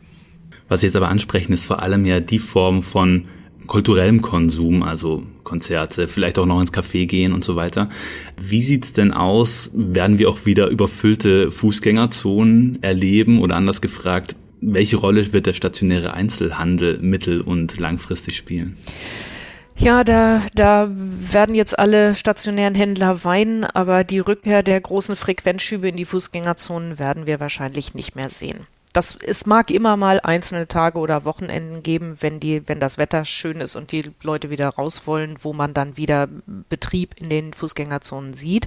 Was 0.68 0.80
Sie 0.80 0.87
jetzt 0.87 0.96
aber 0.96 1.08
ansprechen, 1.08 1.52
ist 1.52 1.66
vor 1.66 1.82
allem 1.82 2.04
ja 2.06 2.20
die 2.20 2.38
Form 2.38 2.82
von 2.82 3.26
kulturellem 3.66 4.22
Konsum, 4.22 4.82
also 4.82 5.22
Konzerte, 5.44 6.08
vielleicht 6.08 6.38
auch 6.38 6.46
noch 6.46 6.60
ins 6.60 6.72
Café 6.72 7.06
gehen 7.06 7.32
und 7.32 7.44
so 7.44 7.56
weiter. 7.56 7.88
Wie 8.40 8.62
sieht's 8.62 8.92
denn 8.92 9.12
aus? 9.12 9.70
Werden 9.75 10.18
wir 10.18 10.28
auch 10.28 10.46
wieder 10.46 10.68
überfüllte 10.68 11.50
Fußgängerzonen 11.50 12.82
erleben 12.82 13.40
oder 13.40 13.56
anders 13.56 13.80
gefragt, 13.80 14.36
welche 14.60 14.96
Rolle 14.96 15.32
wird 15.32 15.46
der 15.46 15.52
stationäre 15.52 16.14
Einzelhandel 16.14 16.98
mittel- 16.98 17.40
und 17.40 17.78
langfristig 17.78 18.36
spielen? 18.36 18.76
Ja, 19.78 20.04
da, 20.04 20.42
da 20.54 20.90
werden 20.90 21.54
jetzt 21.54 21.78
alle 21.78 22.16
stationären 22.16 22.75
Händler 22.75 23.25
weinen, 23.25 23.64
aber 23.64 24.04
die 24.04 24.20
Rückkehr 24.20 24.62
der 24.62 24.80
großen 24.80 25.16
Frequenzschübe 25.16 25.88
in 25.88 25.96
die 25.96 26.06
Fußgängerzonen 26.06 26.98
werden 26.98 27.26
wir 27.26 27.40
wahrscheinlich 27.40 27.94
nicht 27.94 28.16
mehr 28.16 28.30
sehen 28.30 28.66
das, 28.96 29.14
es 29.16 29.44
mag 29.44 29.70
immer 29.70 29.98
mal 29.98 30.20
einzelne 30.20 30.68
Tage 30.68 30.98
oder 30.98 31.26
Wochenenden 31.26 31.82
geben, 31.82 32.16
wenn 32.22 32.40
die, 32.40 32.66
wenn 32.66 32.80
das 32.80 32.96
Wetter 32.96 33.26
schön 33.26 33.60
ist 33.60 33.76
und 33.76 33.92
die 33.92 34.10
Leute 34.22 34.48
wieder 34.48 34.70
raus 34.70 35.06
wollen, 35.06 35.36
wo 35.42 35.52
man 35.52 35.74
dann 35.74 35.98
wieder 35.98 36.28
Betrieb 36.70 37.14
in 37.20 37.28
den 37.28 37.52
Fußgängerzonen 37.52 38.32
sieht. 38.32 38.66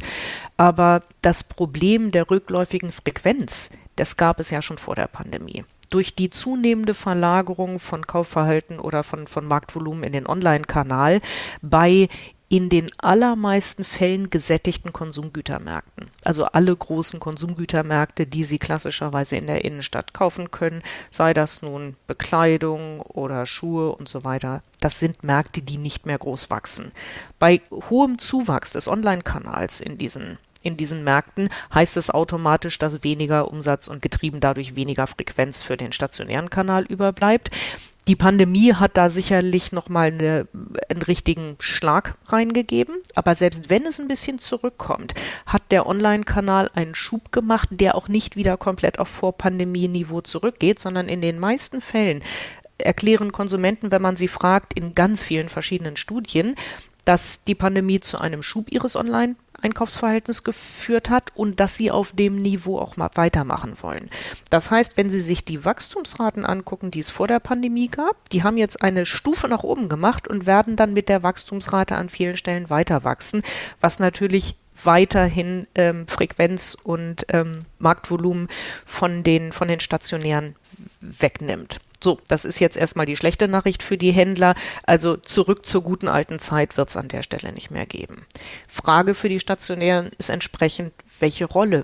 Aber 0.56 1.02
das 1.24 1.44
Problem 1.44 2.12
der 2.12 2.30
rückläufigen 2.30 2.92
Frequenz, 2.92 3.72
das 3.96 4.18
gab 4.18 4.40
es 4.40 4.52
ja 4.52 4.62
schon 4.62 4.78
vor 4.78 4.94
der 4.94 5.08
Pandemie 5.08 5.66
durch 5.90 6.14
die 6.14 6.30
zunehmende 6.30 6.94
Verlagerung 6.94 7.80
von 7.80 8.06
Kaufverhalten 8.06 8.80
oder 8.80 9.04
von, 9.04 9.26
von 9.26 9.48
Marktvolumen 9.48 10.04
in 10.04 10.14
den 10.14 10.28
Online-Kanal 10.28 11.20
bei 11.64 12.10
in 12.50 12.68
den 12.70 12.90
allermeisten 12.98 13.84
Fällen 13.84 14.32
gesättigten 14.32 14.92
Konsumgütermärkten. 14.92 16.10
Also 16.24 16.46
alle 16.46 16.76
großen 16.76 17.20
Konsumgütermärkte, 17.20 18.26
die 18.26 18.44
Sie 18.44 18.58
klassischerweise 18.58 19.38
in 19.38 19.46
der 19.46 19.64
Innenstadt 19.64 20.16
kaufen 20.16 20.50
können, 20.50 20.82
sei 21.12 21.36
das 21.36 21.62
nun 21.62 21.96
Bekleidung 22.08 23.02
oder 23.02 23.46
Schuhe 23.46 23.96
und 23.96 24.10
so 24.10 24.24
weiter. 24.24 24.64
Das 24.80 25.00
sind 25.00 25.24
Märkte, 25.24 25.62
die 25.62 25.78
nicht 25.78 26.08
mehr 26.08 26.18
groß 26.18 26.50
wachsen. 26.50 26.92
Bei 27.38 27.62
hohem 27.72 28.18
Zuwachs 28.18 28.72
des 28.72 28.88
Online-Kanals 28.88 29.80
in 29.80 30.00
diesen 30.00 30.40
in 30.62 30.76
diesen 30.76 31.04
Märkten 31.04 31.50
heißt 31.74 31.98
es 31.98 32.10
automatisch, 32.10 32.78
dass 32.80 33.04
weniger 33.04 33.50
Umsatz 33.50 33.88
und 33.88 34.02
getrieben 34.02 34.40
dadurch 34.40 34.76
weniger 34.76 35.08
Frequenz 35.08 35.62
für 35.62 35.78
den 35.78 35.92
stationären 35.92 36.50
Kanal 36.50 36.86
überbleibt. 36.86 37.52
Die 38.08 38.16
Pandemie 38.16 38.74
hat 38.74 38.98
da 38.98 39.10
sicherlich 39.10 39.72
nochmal 39.72 40.08
eine, 40.08 40.48
einen 40.90 41.04
richtigen 41.04 41.56
Schlag 41.60 42.16
reingegeben. 42.26 42.96
Aber 43.14 43.36
selbst 43.36 43.70
wenn 43.70 43.86
es 43.86 44.00
ein 44.00 44.08
bisschen 44.08 44.40
zurückkommt, 44.40 45.14
hat 45.46 45.62
der 45.70 45.86
Online-Kanal 45.86 46.72
einen 46.74 46.96
Schub 46.96 47.32
gemacht, 47.32 47.70
der 47.72 47.96
auch 47.96 48.08
nicht 48.08 48.36
wieder 48.36 48.58
komplett 48.58 49.00
auf 49.00 49.10
Vor-Pandemie-Niveau 49.10 50.22
zurückgeht, 50.22 50.80
sondern 50.80 51.08
in 51.08 51.22
den 51.22 51.40
meisten 51.40 51.82
Fällen 51.82 52.24
erklären 52.80 53.32
Konsumenten, 53.32 53.92
wenn 53.92 54.02
man 54.02 54.18
sie 54.18 54.30
fragt, 54.30 54.74
in 54.74 54.96
ganz 54.96 55.22
vielen 55.22 55.50
verschiedenen 55.50 55.96
Studien, 55.96 56.56
dass 57.06 57.44
die 57.44 57.56
Pandemie 57.56 58.00
zu 58.00 58.20
einem 58.20 58.42
Schub 58.42 58.72
ihres 58.72 58.96
Online- 58.96 59.36
Einkaufsverhältnisses 59.64 60.44
geführt 60.44 61.10
hat 61.10 61.32
und 61.36 61.60
dass 61.60 61.76
sie 61.76 61.92
auf 61.92 62.12
dem 62.12 62.42
Niveau 62.42 62.80
auch 62.80 62.98
mal 62.98 63.10
weitermachen 63.16 63.74
wollen. 63.82 64.10
Das 64.50 64.72
heißt, 64.72 64.98
wenn 64.98 65.10
Sie 65.10 65.20
sich 65.20 65.46
die 65.46 65.66
Wachstumsraten 65.66 66.46
angucken, 66.46 66.92
die 66.92 67.00
es 67.00 67.10
vor 67.10 67.28
der 67.28 67.40
Pandemie 67.40 67.90
gab, 67.90 68.30
die 68.30 68.44
haben 68.44 68.58
jetzt 68.58 68.82
eine 68.82 69.06
Stufe 69.06 69.48
nach 69.48 69.64
oben 69.64 69.90
gemacht 69.90 70.28
und 70.28 70.46
werden 70.46 70.76
dann 70.76 70.94
mit 70.94 71.10
der 71.10 71.24
Wachstumsrate 71.24 71.96
an 71.96 72.10
vielen 72.10 72.38
Stellen 72.38 72.70
weiter 72.70 73.04
wachsen, 73.04 73.44
was 73.80 74.00
natürlich 74.00 74.56
weiterhin 74.84 75.68
ähm, 75.76 76.08
Frequenz 76.08 76.78
und 76.82 77.26
ähm, 77.30 77.66
Marktvolumen 77.80 78.48
von 78.86 79.24
den, 79.24 79.52
von 79.52 79.68
den 79.68 79.80
stationären 79.80 80.56
wegnimmt. 81.02 81.80
So, 82.02 82.20
das 82.28 82.46
ist 82.46 82.60
jetzt 82.60 82.78
erstmal 82.78 83.06
die 83.06 83.18
schlechte 83.18 83.48
Nachricht 83.48 83.84
für 83.84 83.98
die 83.98 84.12
Händler. 84.12 84.56
Also 84.84 85.18
zurück 85.18 85.66
zur 85.66 85.84
guten 85.84 86.08
alten 86.08 86.40
Zeit 86.40 86.78
wird 86.78 86.90
es 86.90 86.98
an 86.98 87.10
der 87.10 87.24
Stelle 87.24 87.52
nicht 87.52 87.72
mehr 87.72 87.86
geben. 87.86 88.26
Frage 88.68 89.16
für 89.16 89.30
die 89.30 89.40
Stationären 89.40 90.12
ist 90.18 90.30
entsprechend, 90.30 90.94
welche 91.20 91.46
Rolle 91.46 91.84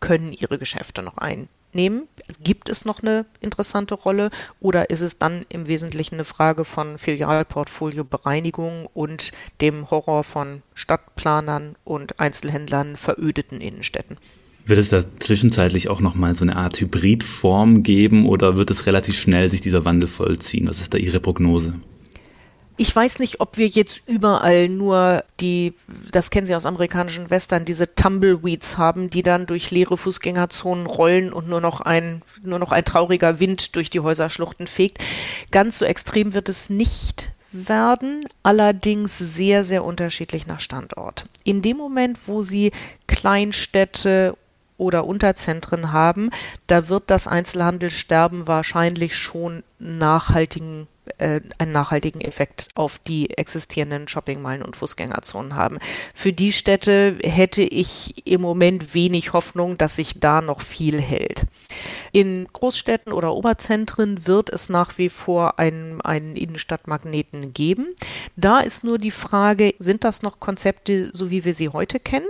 können 0.00 0.32
ihre 0.32 0.58
Geschäfte 0.58 1.02
noch 1.02 1.18
einnehmen? 1.18 2.06
Gibt 2.40 2.68
es 2.68 2.84
noch 2.84 3.02
eine 3.02 3.26
interessante 3.40 3.94
Rolle 3.94 4.30
oder 4.60 4.90
ist 4.90 5.00
es 5.00 5.18
dann 5.18 5.44
im 5.48 5.66
Wesentlichen 5.66 6.14
eine 6.14 6.24
Frage 6.24 6.64
von 6.64 6.96
Filialportfolio 6.96 8.04
Bereinigung 8.04 8.86
und 8.94 9.32
dem 9.60 9.90
Horror 9.90 10.22
von 10.22 10.62
Stadtplanern 10.74 11.74
und 11.82 12.20
Einzelhändlern 12.20 12.96
verödeten 12.96 13.60
Innenstädten? 13.60 14.18
Wird 14.68 14.80
es 14.80 14.90
da 14.90 15.02
zwischenzeitlich 15.18 15.88
auch 15.88 16.00
nochmal 16.00 16.34
so 16.34 16.44
eine 16.44 16.56
Art 16.56 16.78
Hybridform 16.78 17.82
geben 17.82 18.26
oder 18.26 18.54
wird 18.56 18.70
es 18.70 18.84
relativ 18.84 19.18
schnell 19.18 19.50
sich 19.50 19.62
dieser 19.62 19.86
Wandel 19.86 20.10
vollziehen? 20.10 20.68
Was 20.68 20.78
ist 20.78 20.92
da 20.92 20.98
Ihre 20.98 21.20
Prognose? 21.20 21.72
Ich 22.76 22.94
weiß 22.94 23.18
nicht, 23.18 23.40
ob 23.40 23.56
wir 23.56 23.66
jetzt 23.66 24.06
überall 24.06 24.68
nur 24.68 25.24
die, 25.40 25.72
das 26.12 26.28
kennen 26.28 26.46
Sie 26.46 26.54
aus 26.54 26.66
amerikanischen 26.66 27.30
Western, 27.30 27.64
diese 27.64 27.94
Tumbleweeds 27.94 28.76
haben, 28.76 29.08
die 29.08 29.22
dann 29.22 29.46
durch 29.46 29.70
leere 29.70 29.96
Fußgängerzonen 29.96 30.84
rollen 30.84 31.32
und 31.32 31.48
nur 31.48 31.62
noch 31.62 31.80
ein, 31.80 32.20
nur 32.44 32.58
noch 32.58 32.70
ein 32.70 32.84
trauriger 32.84 33.40
Wind 33.40 33.74
durch 33.74 33.88
die 33.88 34.00
Häuserschluchten 34.00 34.66
fegt. 34.66 34.98
Ganz 35.50 35.78
so 35.78 35.86
extrem 35.86 36.34
wird 36.34 36.50
es 36.50 36.68
nicht 36.68 37.30
werden, 37.52 38.26
allerdings 38.42 39.16
sehr, 39.16 39.64
sehr 39.64 39.82
unterschiedlich 39.82 40.46
nach 40.46 40.60
Standort. 40.60 41.24
In 41.42 41.62
dem 41.62 41.78
Moment, 41.78 42.18
wo 42.26 42.42
Sie 42.42 42.70
Kleinstädte 43.06 44.36
oder 44.78 45.06
Unterzentren 45.06 45.92
haben, 45.92 46.30
da 46.66 46.88
wird 46.88 47.04
das 47.08 47.26
Einzelhandelssterben 47.26 48.46
wahrscheinlich 48.46 49.16
schon 49.16 49.62
nachhaltigen 49.78 50.88
äh, 51.18 51.40
einen 51.58 51.72
nachhaltigen 51.72 52.20
Effekt 52.20 52.68
auf 52.74 52.98
die 52.98 53.30
existierenden 53.30 54.08
Shoppingmeilen 54.08 54.62
und 54.62 54.76
Fußgängerzonen 54.76 55.54
haben. 55.54 55.78
Für 56.14 56.32
die 56.32 56.52
Städte 56.52 57.16
hätte 57.22 57.62
ich 57.62 58.26
im 58.26 58.40
Moment 58.40 58.94
wenig 58.94 59.32
Hoffnung, 59.32 59.78
dass 59.78 59.96
sich 59.96 60.20
da 60.20 60.40
noch 60.40 60.60
viel 60.60 61.00
hält. 61.00 61.44
In 62.12 62.46
Großstädten 62.52 63.12
oder 63.12 63.34
Oberzentren 63.34 64.26
wird 64.26 64.50
es 64.50 64.68
nach 64.68 64.98
wie 64.98 65.08
vor 65.08 65.58
einen, 65.58 66.00
einen 66.00 66.36
Innenstadtmagneten 66.36 67.52
geben. 67.52 67.94
Da 68.36 68.60
ist 68.60 68.84
nur 68.84 68.98
die 68.98 69.10
Frage, 69.10 69.74
sind 69.78 70.04
das 70.04 70.22
noch 70.22 70.40
Konzepte, 70.40 71.10
so 71.12 71.30
wie 71.30 71.44
wir 71.44 71.54
sie 71.54 71.68
heute 71.68 72.00
kennen? 72.00 72.28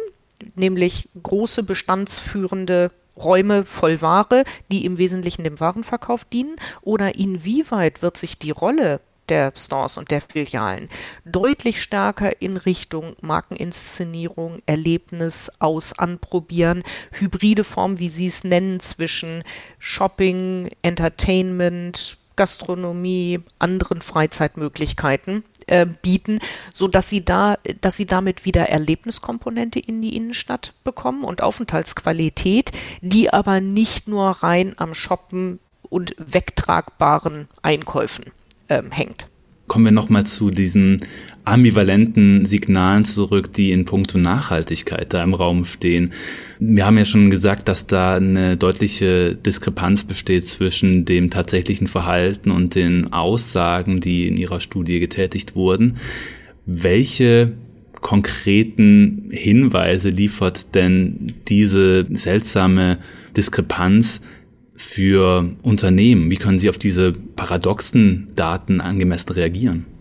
Nämlich 0.55 1.09
große 1.23 1.63
bestandsführende 1.63 2.91
Räume 3.17 3.65
voll 3.65 4.01
Ware, 4.01 4.45
die 4.71 4.85
im 4.85 4.99
Wesentlichen 4.99 5.45
dem 5.45 5.61
Warenverkauf 5.61 6.25
dienen? 6.25 6.57
Oder 6.83 7.17
inwieweit 7.17 8.03
wird 8.03 8.17
sich 8.17 8.39
die 8.39 8.53
Rolle 8.53 9.01
der 9.29 9.53
Stores 9.57 9.99
und 9.99 10.11
der 10.11 10.23
Filialen 10.23 10.89
deutlich 11.25 11.83
stärker 11.83 12.41
in 12.41 12.57
Richtung 12.57 13.15
Markeninszenierung, 13.21 14.63
Erlebnis, 14.67 15.53
aus, 15.59 15.99
anprobieren, 15.99 16.83
hybride 17.13 17.65
Form, 17.65 17.99
wie 17.99 18.09
Sie 18.09 18.27
es 18.27 18.45
nennen, 18.45 18.81
zwischen 18.81 19.45
Shopping, 19.79 20.71
Entertainment, 20.83 22.17
Gastronomie, 22.37 23.41
anderen 23.59 24.01
Freizeitmöglichkeiten 24.01 25.45
äh, 25.69 25.87
bieten, 26.03 26.41
so 26.73 26.89
dass 26.89 27.09
sie 27.09 27.25
da, 27.25 27.59
dass 27.81 27.97
sie 27.97 28.07
damit 28.07 28.45
wieder 28.45 28.69
Erlebniskomponente 28.69 29.79
in 29.79 30.03
die 30.03 30.17
Innenstadt 30.17 30.75
bekommen 30.85 31.25
und 31.25 31.43
Aufenthaltsqualität, 31.43 32.73
die 33.01 33.33
aber 33.33 33.61
nicht 33.61 34.09
nur 34.09 34.31
rein 34.31 34.75
am 34.77 34.95
Shoppen 34.95 35.61
und 35.83 36.15
wegtragbaren 36.19 37.49
Einkäufen 37.63 38.27
ähm, 38.69 38.91
hängt. 38.91 39.29
Kommen 39.67 39.85
wir 39.85 39.93
nochmal 39.93 40.27
zu 40.27 40.51
diesen 40.51 40.99
ambivalenten 41.49 42.47
Signalen 42.47 43.05
zurück, 43.05 43.53
die 43.53 43.73
in 43.73 43.85
puncto 43.85 44.19
Nachhaltigkeit 44.19 45.13
da 45.13 45.23
im 45.23 45.35
Raum 45.35 45.65
stehen. 45.65 46.13
Wir 46.59 46.87
haben 46.87 46.99
ja 46.99 47.05
schon 47.05 47.31
gesagt, 47.31 47.69
dass 47.69 47.87
da 47.87 48.17
eine 48.17 48.57
deutliche 48.57 49.35
Diskrepanz 49.35 50.05
besteht 50.05 50.47
zwischen 50.47 51.05
dem 51.05 51.31
tatsächlichen 51.31 51.87
Verhalten 51.87 52.51
und 52.51 52.75
den 52.75 53.13
Aussagen, 53.13 54.01
die 54.01 54.29
in 54.29 54.37
Ihrer 54.37 54.61
Studie 54.61 55.01
getätigt 55.01 55.55
wurden. 55.55 55.97
Welche 56.67 57.53
konkreten 58.01 59.29
Hinweise 59.33 60.11
liefert 60.11 60.75
denn 60.75 61.33
diese 61.49 62.07
seltsame 62.11 62.99
Diskrepanz 63.37 64.21
für 64.77 65.51
Unternehmen? 65.63 66.31
Wie 66.31 66.37
können 66.37 66.59
sie 66.59 66.69
auf 66.69 66.79
diese 66.79 67.13
paradoxen 67.13 68.29
Daten 68.37 68.81
angemessen 68.81 69.33
reagieren? 69.33 69.98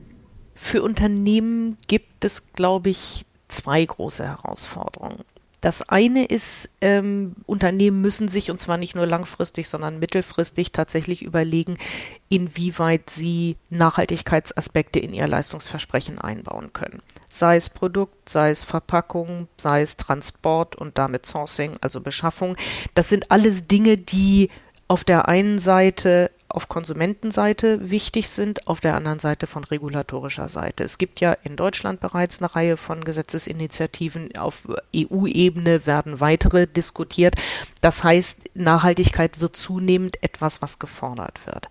Für 0.59 0.81
Unternehmen 0.81 1.77
gibt 1.87 2.25
es, 2.25 2.51
glaube 2.53 2.89
ich, 2.89 3.25
zwei 3.47 3.85
große 3.85 4.25
Herausforderungen. 4.25 5.23
Das 5.61 5.87
eine 5.87 6.25
ist, 6.25 6.69
ähm, 6.81 7.35
Unternehmen 7.45 8.01
müssen 8.01 8.27
sich, 8.27 8.49
und 8.49 8.59
zwar 8.59 8.77
nicht 8.77 8.95
nur 8.95 9.05
langfristig, 9.05 9.69
sondern 9.69 9.99
mittelfristig 9.99 10.71
tatsächlich 10.71 11.21
überlegen, 11.21 11.77
inwieweit 12.29 13.09
sie 13.09 13.57
Nachhaltigkeitsaspekte 13.69 14.99
in 14.99 15.13
ihr 15.13 15.27
Leistungsversprechen 15.27 16.19
einbauen 16.19 16.73
können. 16.73 17.01
Sei 17.29 17.55
es 17.55 17.69
Produkt, 17.69 18.27
sei 18.27 18.49
es 18.49 18.63
Verpackung, 18.63 19.47
sei 19.57 19.83
es 19.83 19.95
Transport 19.95 20.75
und 20.75 20.97
damit 20.97 21.25
Sourcing, 21.25 21.77
also 21.81 22.01
Beschaffung. 22.01 22.57
Das 22.95 23.09
sind 23.09 23.31
alles 23.31 23.67
Dinge, 23.67 23.97
die 23.97 24.49
auf 24.87 25.03
der 25.03 25.27
einen 25.27 25.59
Seite 25.59 26.31
auf 26.49 26.69
Konsumentenseite 26.69 27.89
wichtig 27.89 28.29
sind, 28.29 28.67
auf 28.67 28.79
der 28.79 28.95
anderen 28.95 29.19
Seite 29.19 29.47
von 29.47 29.63
regulatorischer 29.63 30.47
Seite. 30.47 30.83
Es 30.83 30.97
gibt 30.97 31.19
ja 31.19 31.33
in 31.33 31.55
Deutschland 31.55 31.99
bereits 31.99 32.39
eine 32.39 32.55
Reihe 32.55 32.77
von 32.77 33.03
Gesetzesinitiativen. 33.03 34.37
Auf 34.37 34.67
EU-Ebene 34.95 35.85
werden 35.85 36.19
weitere 36.19 36.67
diskutiert. 36.67 37.35
Das 37.81 38.03
heißt, 38.03 38.55
Nachhaltigkeit 38.55 39.39
wird 39.39 39.57
zunehmend 39.57 40.23
etwas, 40.23 40.61
was 40.61 40.79
gefordert 40.79 41.45
wird. 41.45 41.67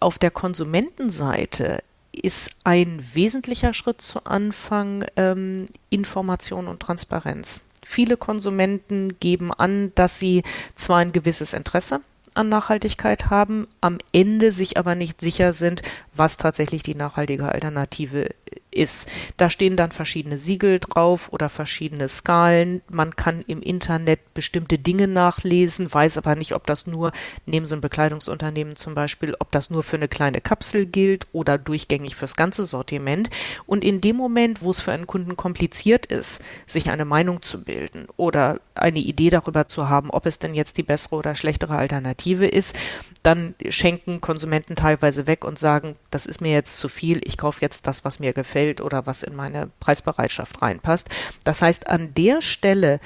Auf 0.00 0.18
der 0.18 0.30
Konsumentenseite 0.30 1.82
ist 2.12 2.50
ein 2.64 3.04
wesentlicher 3.12 3.72
Schritt 3.72 4.00
zu 4.00 4.24
Anfang 4.24 5.04
ähm, 5.16 5.66
Information 5.90 6.68
und 6.68 6.80
Transparenz. 6.80 7.62
Viele 7.82 8.16
Konsumenten 8.16 9.18
geben 9.20 9.52
an, 9.52 9.92
dass 9.94 10.18
sie 10.18 10.42
zwar 10.74 10.98
ein 10.98 11.12
gewisses 11.12 11.52
Interesse 11.52 12.00
an 12.34 12.48
Nachhaltigkeit 12.48 13.30
haben, 13.30 13.66
am 13.80 13.98
Ende 14.12 14.52
sich 14.52 14.76
aber 14.76 14.94
nicht 14.94 15.20
sicher 15.20 15.52
sind, 15.52 15.82
was 16.14 16.36
tatsächlich 16.36 16.82
die 16.82 16.94
nachhaltige 16.94 17.50
Alternative 17.50 18.28
ist. 18.70 19.08
Da 19.36 19.50
stehen 19.50 19.76
dann 19.76 19.90
verschiedene 19.90 20.38
Siegel 20.38 20.78
drauf 20.78 21.32
oder 21.32 21.48
verschiedene 21.48 22.08
Skalen. 22.08 22.82
Man 22.90 23.16
kann 23.16 23.42
im 23.46 23.62
Internet 23.62 24.34
bestimmte 24.34 24.78
Dinge 24.78 25.08
nachlesen, 25.08 25.92
weiß 25.92 26.18
aber 26.18 26.36
nicht, 26.36 26.54
ob 26.54 26.66
das 26.66 26.86
nur, 26.86 27.12
neben 27.46 27.66
so 27.66 27.74
einem 27.74 27.82
Bekleidungsunternehmen 27.82 28.76
zum 28.76 28.94
Beispiel, 28.94 29.34
ob 29.38 29.50
das 29.50 29.70
nur 29.70 29.82
für 29.82 29.96
eine 29.96 30.08
kleine 30.08 30.40
Kapsel 30.40 30.86
gilt 30.86 31.26
oder 31.32 31.58
durchgängig 31.58 32.16
fürs 32.16 32.36
ganze 32.36 32.64
Sortiment. 32.64 33.30
Und 33.66 33.84
in 33.84 34.00
dem 34.00 34.16
Moment, 34.16 34.62
wo 34.62 34.70
es 34.70 34.80
für 34.80 34.92
einen 34.92 35.06
Kunden 35.06 35.36
kompliziert 35.36 36.06
ist, 36.06 36.42
sich 36.66 36.90
eine 36.90 37.04
Meinung 37.04 37.42
zu 37.42 37.62
bilden 37.64 38.06
oder 38.16 38.60
eine 38.74 39.00
Idee 39.00 39.30
darüber 39.30 39.68
zu 39.68 39.88
haben, 39.88 40.10
ob 40.10 40.26
es 40.26 40.38
denn 40.38 40.54
jetzt 40.54 40.78
die 40.78 40.82
bessere 40.82 41.16
oder 41.16 41.34
schlechtere 41.34 41.76
Alternative 41.76 42.46
ist, 42.46 42.76
dann 43.22 43.54
schenken 43.68 44.20
Konsumenten 44.20 44.76
teilweise 44.76 45.26
weg 45.26 45.44
und 45.44 45.58
sagen, 45.58 45.96
das 46.10 46.26
ist 46.26 46.40
mir 46.40 46.52
jetzt 46.52 46.78
zu 46.78 46.88
viel, 46.88 47.20
ich 47.24 47.36
kaufe 47.36 47.60
jetzt 47.60 47.86
das, 47.86 48.04
was 48.04 48.20
mir 48.20 48.32
gefällt 48.32 48.59
oder 48.80 49.06
was 49.06 49.22
in 49.22 49.34
meine 49.34 49.70
Preisbereitschaft 49.80 50.62
reinpasst. 50.62 51.08
Das 51.44 51.62
heißt, 51.62 51.88
an 51.88 52.14
der 52.14 52.42
Stelle 52.42 53.00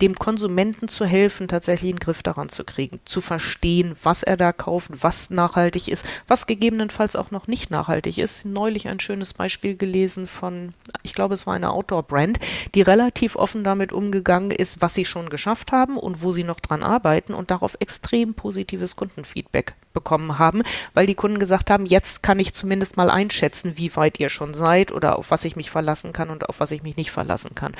dem 0.00 0.16
Konsumenten 0.16 0.88
zu 0.88 1.04
helfen, 1.04 1.48
tatsächlich 1.48 1.92
einen 1.92 2.00
Griff 2.00 2.22
daran 2.22 2.48
zu 2.48 2.64
kriegen, 2.64 3.00
zu 3.04 3.20
verstehen, 3.20 3.94
was 4.02 4.22
er 4.22 4.36
da 4.36 4.52
kauft, 4.52 4.90
was 5.02 5.30
nachhaltig 5.30 5.88
ist, 5.88 6.04
was 6.26 6.46
gegebenenfalls 6.46 7.16
auch 7.16 7.30
noch 7.30 7.46
nicht 7.46 7.70
nachhaltig 7.70 8.18
ist. 8.18 8.44
Neulich 8.44 8.88
ein 8.88 9.00
schönes 9.00 9.32
Beispiel 9.34 9.76
gelesen 9.76 10.26
von, 10.26 10.74
ich 11.02 11.14
glaube, 11.14 11.34
es 11.34 11.46
war 11.46 11.54
eine 11.54 11.70
Outdoor-Brand, 11.70 12.40
die 12.74 12.82
relativ 12.82 13.36
offen 13.36 13.62
damit 13.62 13.92
umgegangen 13.92 14.50
ist, 14.50 14.82
was 14.82 14.94
sie 14.94 15.04
schon 15.04 15.30
geschafft 15.30 15.70
haben 15.70 15.96
und 15.96 16.22
wo 16.22 16.32
sie 16.32 16.44
noch 16.44 16.60
dran 16.60 16.82
arbeiten 16.82 17.32
und 17.32 17.50
darauf 17.50 17.76
extrem 17.78 18.34
positives 18.34 18.96
Kundenfeedback 18.96 19.74
bekommen 19.94 20.38
haben, 20.38 20.62
weil 20.92 21.06
die 21.06 21.14
Kunden 21.14 21.38
gesagt 21.38 21.70
haben, 21.70 21.86
jetzt 21.86 22.22
kann 22.22 22.38
ich 22.38 22.52
zumindest 22.52 22.98
mal 22.98 23.08
einschätzen, 23.08 23.74
wie 23.76 23.94
weit 23.96 24.20
ihr 24.20 24.28
schon 24.28 24.52
seid 24.52 24.92
oder 24.92 25.18
auf 25.18 25.30
was 25.30 25.44
ich 25.44 25.56
mich 25.56 25.70
verlassen 25.70 26.12
kann 26.12 26.28
und 26.28 26.48
auf 26.48 26.60
was 26.60 26.72
ich 26.72 26.82
mich 26.82 26.96
nicht 26.96 27.10
verlassen 27.10 27.54
kann. 27.54 27.74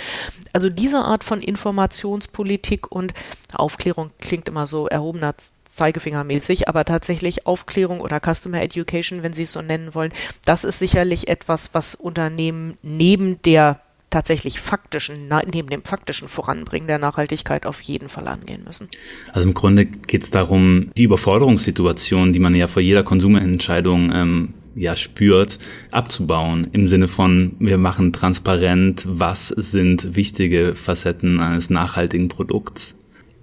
Also 0.54 0.70
diese 0.70 1.02
Art 1.02 1.24
von 1.24 1.42
Informationspolitik 1.42 2.90
und 2.90 3.12
Aufklärung 3.52 4.10
klingt 4.20 4.48
immer 4.48 4.66
so 4.66 4.86
erhobener 4.86 5.34
Zeigefingermäßig, 5.64 6.68
aber 6.68 6.84
tatsächlich 6.84 7.46
Aufklärung 7.46 8.00
oder 8.00 8.20
Customer 8.20 8.62
Education, 8.62 9.22
wenn 9.22 9.32
Sie 9.32 9.42
es 9.42 9.52
so 9.52 9.60
nennen 9.60 9.94
wollen, 9.94 10.12
das 10.44 10.64
ist 10.64 10.78
sicherlich 10.78 11.28
etwas, 11.28 11.74
was 11.74 11.94
Unternehmen 11.94 12.78
neben 12.82 13.42
der 13.42 13.80
tatsächlich 14.14 14.60
faktischen, 14.60 15.28
neben 15.52 15.68
dem 15.68 15.82
faktischen 15.82 16.28
Voranbringen 16.28 16.86
der 16.86 16.98
Nachhaltigkeit 16.98 17.66
auf 17.66 17.80
jeden 17.80 18.08
Fall 18.08 18.28
angehen 18.28 18.62
müssen. 18.64 18.88
Also 19.32 19.48
im 19.48 19.54
Grunde 19.54 19.86
geht 19.86 20.22
es 20.22 20.30
darum, 20.30 20.92
die 20.96 21.02
Überforderungssituation, 21.02 22.32
die 22.32 22.38
man 22.38 22.54
ja 22.54 22.68
vor 22.68 22.80
jeder 22.80 23.02
Konsumentscheidung 23.02 24.12
ähm, 24.12 24.54
ja 24.76 24.94
spürt, 24.94 25.58
abzubauen. 25.90 26.68
Im 26.70 26.86
Sinne 26.86 27.08
von, 27.08 27.56
wir 27.58 27.76
machen 27.76 28.12
transparent, 28.12 29.04
was 29.08 29.48
sind 29.48 30.14
wichtige 30.14 30.76
Facetten 30.76 31.40
eines 31.40 31.68
nachhaltigen 31.68 32.28
Produkts. 32.28 32.94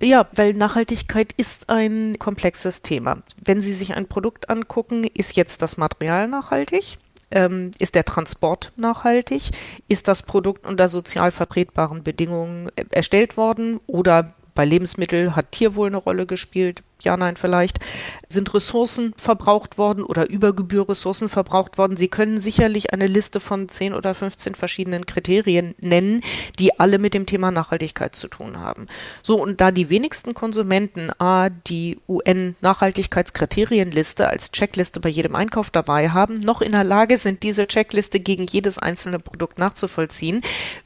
Ja, 0.02 0.30
weil 0.34 0.54
Nachhaltigkeit 0.54 1.34
ist 1.36 1.70
ein 1.70 2.18
komplexes 2.18 2.82
Thema. 2.82 3.24
Wenn 3.44 3.60
Sie 3.60 3.74
sich 3.74 3.94
ein 3.94 4.08
Produkt 4.08 4.50
angucken, 4.50 5.04
ist 5.04 5.36
jetzt 5.36 5.62
das 5.62 5.76
Material 5.76 6.30
nachhaltig? 6.30 6.98
Ähm, 7.32 7.72
ist 7.80 7.96
der 7.96 8.06
Transport 8.06 8.74
nachhaltig? 8.76 9.52
Ist 9.88 10.08
das 10.08 10.24
Produkt 10.24 10.66
unter 10.66 10.88
sozial 10.88 11.32
vertretbaren 11.32 12.04
Bedingungen 12.04 12.70
äh, 12.76 12.86
erstellt 12.92 13.38
worden 13.38 13.80
oder 13.88 14.34
bei 14.54 14.66
Lebensmitteln 14.66 15.36
hat 15.36 15.52
Tierwohl 15.52 15.88
eine 15.88 15.98
Rolle 15.98 16.26
gespielt? 16.26 16.84
Ja, 17.04 17.18
nein, 17.18 17.36
vielleicht, 17.36 17.80
sind 18.28 18.54
Ressourcen 18.54 19.14
verbraucht 19.18 19.78
worden 19.78 20.04
oder 20.04 20.30
über 20.30 20.54
Gebühr 20.54 20.88
Ressourcen 20.88 21.30
verbraucht 21.30 21.78
worden. 21.78 21.98
Sie 21.98 22.08
können 22.08 22.40
sicherlich 22.40 22.94
eine 22.94 23.08
Liste 23.08 23.40
von 23.40 23.70
10 23.70 23.94
oder 23.94 24.16
15 24.16 24.56
verschiedenen 24.56 25.06
Kriterien 25.06 25.76
nennen, 25.80 26.24
die 26.60 26.80
alle 26.80 27.00
mit 27.00 27.14
dem 27.14 27.26
Thema 27.26 27.52
Nachhaltigkeit 27.52 28.16
zu 28.16 28.28
tun 28.28 28.60
haben. 28.60 28.88
So, 29.22 29.42
und 29.42 29.62
da 29.62 29.72
die 29.72 29.90
wenigsten 29.90 30.34
Konsumenten 30.34 31.12
A, 31.20 31.50
die 31.50 32.00
UN-Nachhaltigkeitskriterienliste 32.08 34.28
als 34.28 34.52
Checkliste 34.52 35.00
bei 35.00 35.10
jedem 35.10 35.36
Einkauf 35.36 35.70
dabei 35.70 36.10
haben, 36.10 36.40
noch 36.40 36.62
in 36.62 36.72
der 36.72 36.84
Lage 36.84 37.18
sind, 37.18 37.44
diese 37.44 37.68
Checkliste 37.68 38.20
gegen 38.20 38.48
jedes 38.48 38.78
einzelne 38.78 39.20
Produkt 39.20 39.58
nachzuvollziehen, 39.58 40.42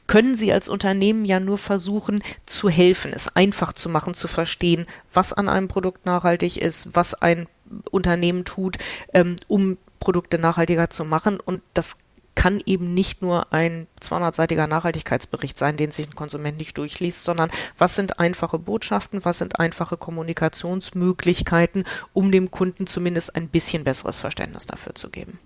können 0.06 0.36
sie 0.36 0.52
als 0.52 0.68
Unternehmen 0.68 1.24
ja 1.24 1.40
nur 1.40 1.58
versuchen 1.58 2.22
zu 2.46 2.68
helfen, 2.68 3.12
es 3.12 3.34
einfach 3.34 3.72
zu 3.72 3.88
machen, 3.88 4.14
zu 4.14 4.28
verstehen, 4.28 4.86
was 5.12 5.32
an 5.32 5.48
einem 5.48 5.68
Produkt 5.68 6.05
nachhaltig 6.06 6.56
ist, 6.56 6.96
was 6.96 7.12
ein 7.14 7.46
Unternehmen 7.90 8.44
tut, 8.44 8.78
ähm, 9.12 9.36
um 9.48 9.76
Produkte 10.00 10.38
nachhaltiger 10.38 10.88
zu 10.88 11.04
machen. 11.04 11.38
Und 11.38 11.60
das 11.74 11.98
kann 12.36 12.62
eben 12.64 12.94
nicht 12.94 13.22
nur 13.22 13.52
ein 13.52 13.88
200-seitiger 14.00 14.66
Nachhaltigkeitsbericht 14.66 15.58
sein, 15.58 15.76
den 15.76 15.90
sich 15.90 16.06
ein 16.06 16.14
Konsument 16.14 16.58
nicht 16.58 16.78
durchliest, 16.78 17.24
sondern 17.24 17.50
was 17.76 17.96
sind 17.96 18.20
einfache 18.20 18.58
Botschaften, 18.58 19.24
was 19.24 19.38
sind 19.38 19.58
einfache 19.58 19.96
Kommunikationsmöglichkeiten, 19.96 21.84
um 22.12 22.30
dem 22.30 22.50
Kunden 22.50 22.86
zumindest 22.86 23.34
ein 23.34 23.48
bisschen 23.48 23.84
besseres 23.84 24.20
Verständnis 24.20 24.66
dafür 24.66 24.94
zu 24.94 25.10
geben. 25.10 25.38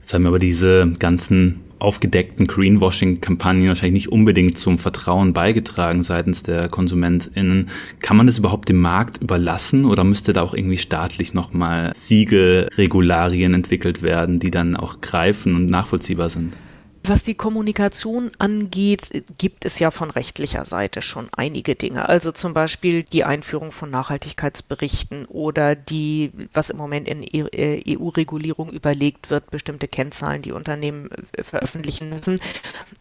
Jetzt 0.00 0.14
haben 0.14 0.26
aber 0.26 0.40
diese 0.40 0.90
ganzen 0.98 1.60
aufgedeckten 1.82 2.46
Greenwashing-Kampagnen 2.46 3.68
wahrscheinlich 3.68 4.04
nicht 4.04 4.12
unbedingt 4.12 4.56
zum 4.56 4.78
Vertrauen 4.78 5.32
beigetragen 5.32 6.02
seitens 6.02 6.42
der 6.42 6.68
KonsumentInnen. 6.68 7.68
Kann 8.00 8.16
man 8.16 8.26
das 8.26 8.38
überhaupt 8.38 8.68
dem 8.68 8.80
Markt 8.80 9.20
überlassen 9.20 9.84
oder 9.84 10.04
müsste 10.04 10.32
da 10.32 10.42
auch 10.42 10.54
irgendwie 10.54 10.78
staatlich 10.78 11.34
nochmal 11.34 11.92
Siegel, 11.94 12.68
Regularien 12.76 13.54
entwickelt 13.54 14.02
werden, 14.02 14.38
die 14.38 14.50
dann 14.50 14.76
auch 14.76 15.00
greifen 15.00 15.54
und 15.56 15.68
nachvollziehbar 15.68 16.30
sind? 16.30 16.56
Was 17.04 17.24
die 17.24 17.34
Kommunikation 17.34 18.30
angeht, 18.38 19.24
gibt 19.36 19.64
es 19.64 19.80
ja 19.80 19.90
von 19.90 20.10
rechtlicher 20.10 20.64
Seite 20.64 21.02
schon 21.02 21.28
einige 21.36 21.74
Dinge. 21.74 22.08
Also 22.08 22.30
zum 22.30 22.54
Beispiel 22.54 23.02
die 23.02 23.24
Einführung 23.24 23.72
von 23.72 23.90
Nachhaltigkeitsberichten 23.90 25.24
oder 25.26 25.74
die, 25.74 26.30
was 26.52 26.70
im 26.70 26.76
Moment 26.76 27.08
in 27.08 27.24
EU-Regulierung 27.24 28.72
e 28.72 28.76
überlegt 28.76 29.30
wird, 29.30 29.50
bestimmte 29.50 29.88
Kennzahlen, 29.88 30.42
die 30.42 30.52
Unternehmen 30.52 31.10
äh, 31.32 31.42
veröffentlichen 31.42 32.08
müssen. 32.10 32.38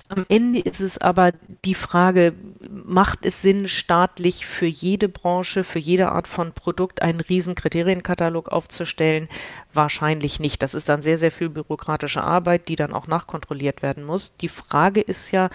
Am 0.09 0.25
Ende 0.29 0.59
ist 0.59 0.81
es 0.81 0.97
aber 0.97 1.31
die 1.63 1.75
Frage, 1.75 2.33
macht 2.69 3.25
es 3.25 3.41
Sinn, 3.41 3.67
staatlich 3.67 4.45
für 4.45 4.65
jede 4.65 5.09
Branche, 5.09 5.63
für 5.63 5.79
jede 5.79 6.11
Art 6.11 6.27
von 6.27 6.53
Produkt 6.53 7.01
einen 7.01 7.21
riesen 7.21 7.55
Kriterienkatalog 7.55 8.49
aufzustellen? 8.49 9.29
Wahrscheinlich 9.73 10.39
nicht. 10.39 10.63
Das 10.63 10.73
ist 10.73 10.89
dann 10.89 11.01
sehr, 11.01 11.17
sehr 11.17 11.31
viel 11.31 11.49
bürokratische 11.49 12.23
Arbeit, 12.23 12.67
die 12.67 12.75
dann 12.75 12.93
auch 12.93 13.07
nachkontrolliert 13.07 13.81
werden 13.83 13.90
muss. 13.97 14.35
Die 14.37 14.49
Frage 14.49 15.01
ist 15.01 15.31
ja, 15.31 15.49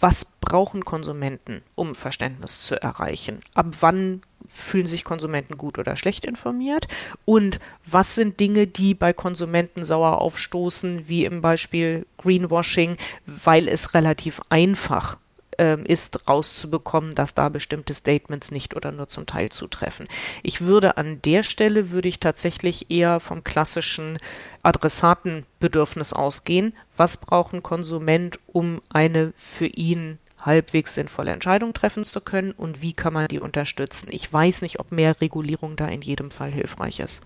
was 0.00 0.26
brauchen 0.26 0.84
Konsumenten, 0.84 1.62
um 1.74 1.94
Verständnis 1.94 2.60
zu 2.60 2.80
erreichen? 2.80 3.40
Ab 3.54 3.68
wann 3.80 4.22
fühlen 4.46 4.86
sich 4.86 5.04
Konsumenten 5.04 5.56
gut 5.56 5.78
oder 5.78 5.96
schlecht 5.96 6.24
informiert? 6.26 6.88
Und 7.24 7.58
was 7.86 8.14
sind 8.14 8.38
Dinge, 8.38 8.66
die 8.66 8.94
bei 8.94 9.12
Konsumenten 9.12 9.84
sauer 9.84 10.20
aufstoßen, 10.20 11.08
wie 11.08 11.24
im 11.24 11.40
Beispiel 11.40 12.06
Greenwashing, 12.18 12.98
weil 13.26 13.68
es 13.68 13.94
relativ 13.94 14.42
einfach 14.50 15.16
ähm, 15.58 15.84
ist, 15.84 16.28
rauszubekommen, 16.28 17.14
dass 17.14 17.34
da 17.34 17.48
bestimmte 17.48 17.94
Statements 17.94 18.50
nicht 18.50 18.74
oder 18.74 18.92
nur 18.92 19.08
zum 19.08 19.26
Teil 19.26 19.50
zutreffen. 19.50 20.06
Ich 20.42 20.60
würde 20.60 20.96
an 20.96 21.20
der 21.22 21.42
Stelle, 21.42 21.90
würde 21.90 22.08
ich 22.08 22.20
tatsächlich 22.20 22.90
eher 22.90 23.20
vom 23.20 23.44
klassischen 23.44 24.18
Adressatenbedürfnis 24.62 26.12
ausgehen. 26.12 26.74
Was 26.96 27.16
braucht 27.16 27.54
ein 27.54 27.62
Konsument, 27.62 28.38
um 28.46 28.80
eine 28.90 29.32
für 29.36 29.66
ihn 29.66 30.18
halbwegs 30.44 30.94
sinnvolle 30.94 31.32
Entscheidung 31.32 31.72
treffen 31.72 32.04
zu 32.04 32.20
können 32.20 32.52
und 32.52 32.82
wie 32.82 32.92
kann 32.92 33.14
man 33.14 33.28
die 33.28 33.40
unterstützen. 33.40 34.08
Ich 34.10 34.30
weiß 34.30 34.62
nicht, 34.62 34.78
ob 34.78 34.92
mehr 34.92 35.20
Regulierung 35.20 35.76
da 35.76 35.88
in 35.88 36.02
jedem 36.02 36.30
Fall 36.30 36.50
hilfreich 36.50 37.00
ist. 37.00 37.22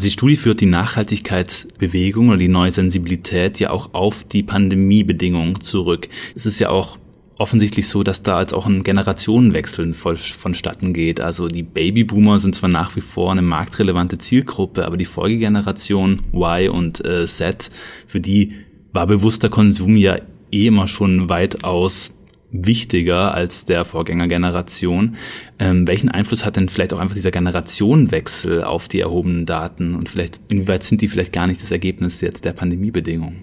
Die 0.00 0.10
Studie 0.12 0.36
führt 0.36 0.60
die 0.60 0.66
Nachhaltigkeitsbewegung 0.66 2.28
oder 2.28 2.38
die 2.38 2.48
neue 2.48 2.70
Sensibilität 2.70 3.58
ja 3.58 3.70
auch 3.70 3.94
auf 3.94 4.22
die 4.22 4.44
Pandemiebedingungen 4.44 5.60
zurück. 5.60 6.08
Es 6.36 6.46
ist 6.46 6.60
ja 6.60 6.70
auch 6.70 6.98
offensichtlich 7.38 7.88
so, 7.88 8.02
dass 8.02 8.22
da 8.22 8.40
jetzt 8.40 8.52
auch 8.52 8.66
ein 8.66 8.82
Generationenwechsel 8.82 9.94
vonstatten 9.94 10.92
geht. 10.92 11.20
Also 11.20 11.48
die 11.48 11.62
Babyboomer 11.62 12.40
sind 12.40 12.54
zwar 12.54 12.68
nach 12.68 12.96
wie 12.96 13.00
vor 13.00 13.30
eine 13.32 13.42
marktrelevante 13.42 14.18
Zielgruppe, 14.18 14.84
aber 14.84 14.96
die 14.96 15.04
Folgegeneration 15.04 16.20
Y 16.34 16.68
und 16.68 17.04
äh, 17.04 17.26
Z, 17.26 17.70
für 18.06 18.20
die 18.20 18.54
war 18.92 19.06
bewusster 19.06 19.48
Konsum 19.48 19.96
ja 19.96 20.18
eh 20.50 20.66
immer 20.66 20.88
schon 20.88 21.28
weitaus 21.28 22.12
wichtiger 22.50 23.34
als 23.34 23.66
der 23.66 23.84
Vorgängergeneration. 23.84 25.16
Ähm, 25.58 25.86
welchen 25.86 26.08
Einfluss 26.08 26.44
hat 26.44 26.56
denn 26.56 26.68
vielleicht 26.68 26.92
auch 26.92 26.98
einfach 26.98 27.14
dieser 27.14 27.30
Generationenwechsel 27.30 28.64
auf 28.64 28.88
die 28.88 29.00
erhobenen 29.00 29.46
Daten 29.46 29.94
und 29.94 30.08
vielleicht 30.08 30.40
inwieweit 30.48 30.82
sind 30.82 31.02
die 31.02 31.08
vielleicht 31.08 31.32
gar 31.32 31.46
nicht 31.46 31.62
das 31.62 31.70
Ergebnis 31.70 32.20
jetzt 32.20 32.44
der 32.44 32.52
Pandemiebedingungen? 32.52 33.42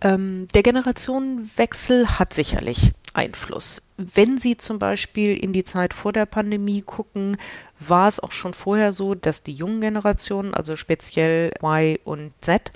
Ähm, 0.00 0.48
der 0.54 0.62
Generationenwechsel 0.62 2.18
hat 2.18 2.34
sicherlich 2.34 2.92
Einfluss. 3.14 3.82
Wenn 3.96 4.38
Sie 4.38 4.56
zum 4.56 4.78
Beispiel 4.78 5.36
in 5.36 5.52
die 5.52 5.64
Zeit 5.64 5.94
vor 5.94 6.12
der 6.12 6.26
Pandemie 6.26 6.82
gucken, 6.82 7.36
war 7.80 8.08
es 8.08 8.20
auch 8.20 8.32
schon 8.32 8.52
vorher 8.52 8.92
so, 8.92 9.14
dass 9.14 9.42
die 9.42 9.54
jungen 9.54 9.80
Generationen, 9.80 10.54
also 10.54 10.76
speziell 10.76 11.50
Y 11.62 11.98
und 12.04 12.32
Z, 12.40 12.72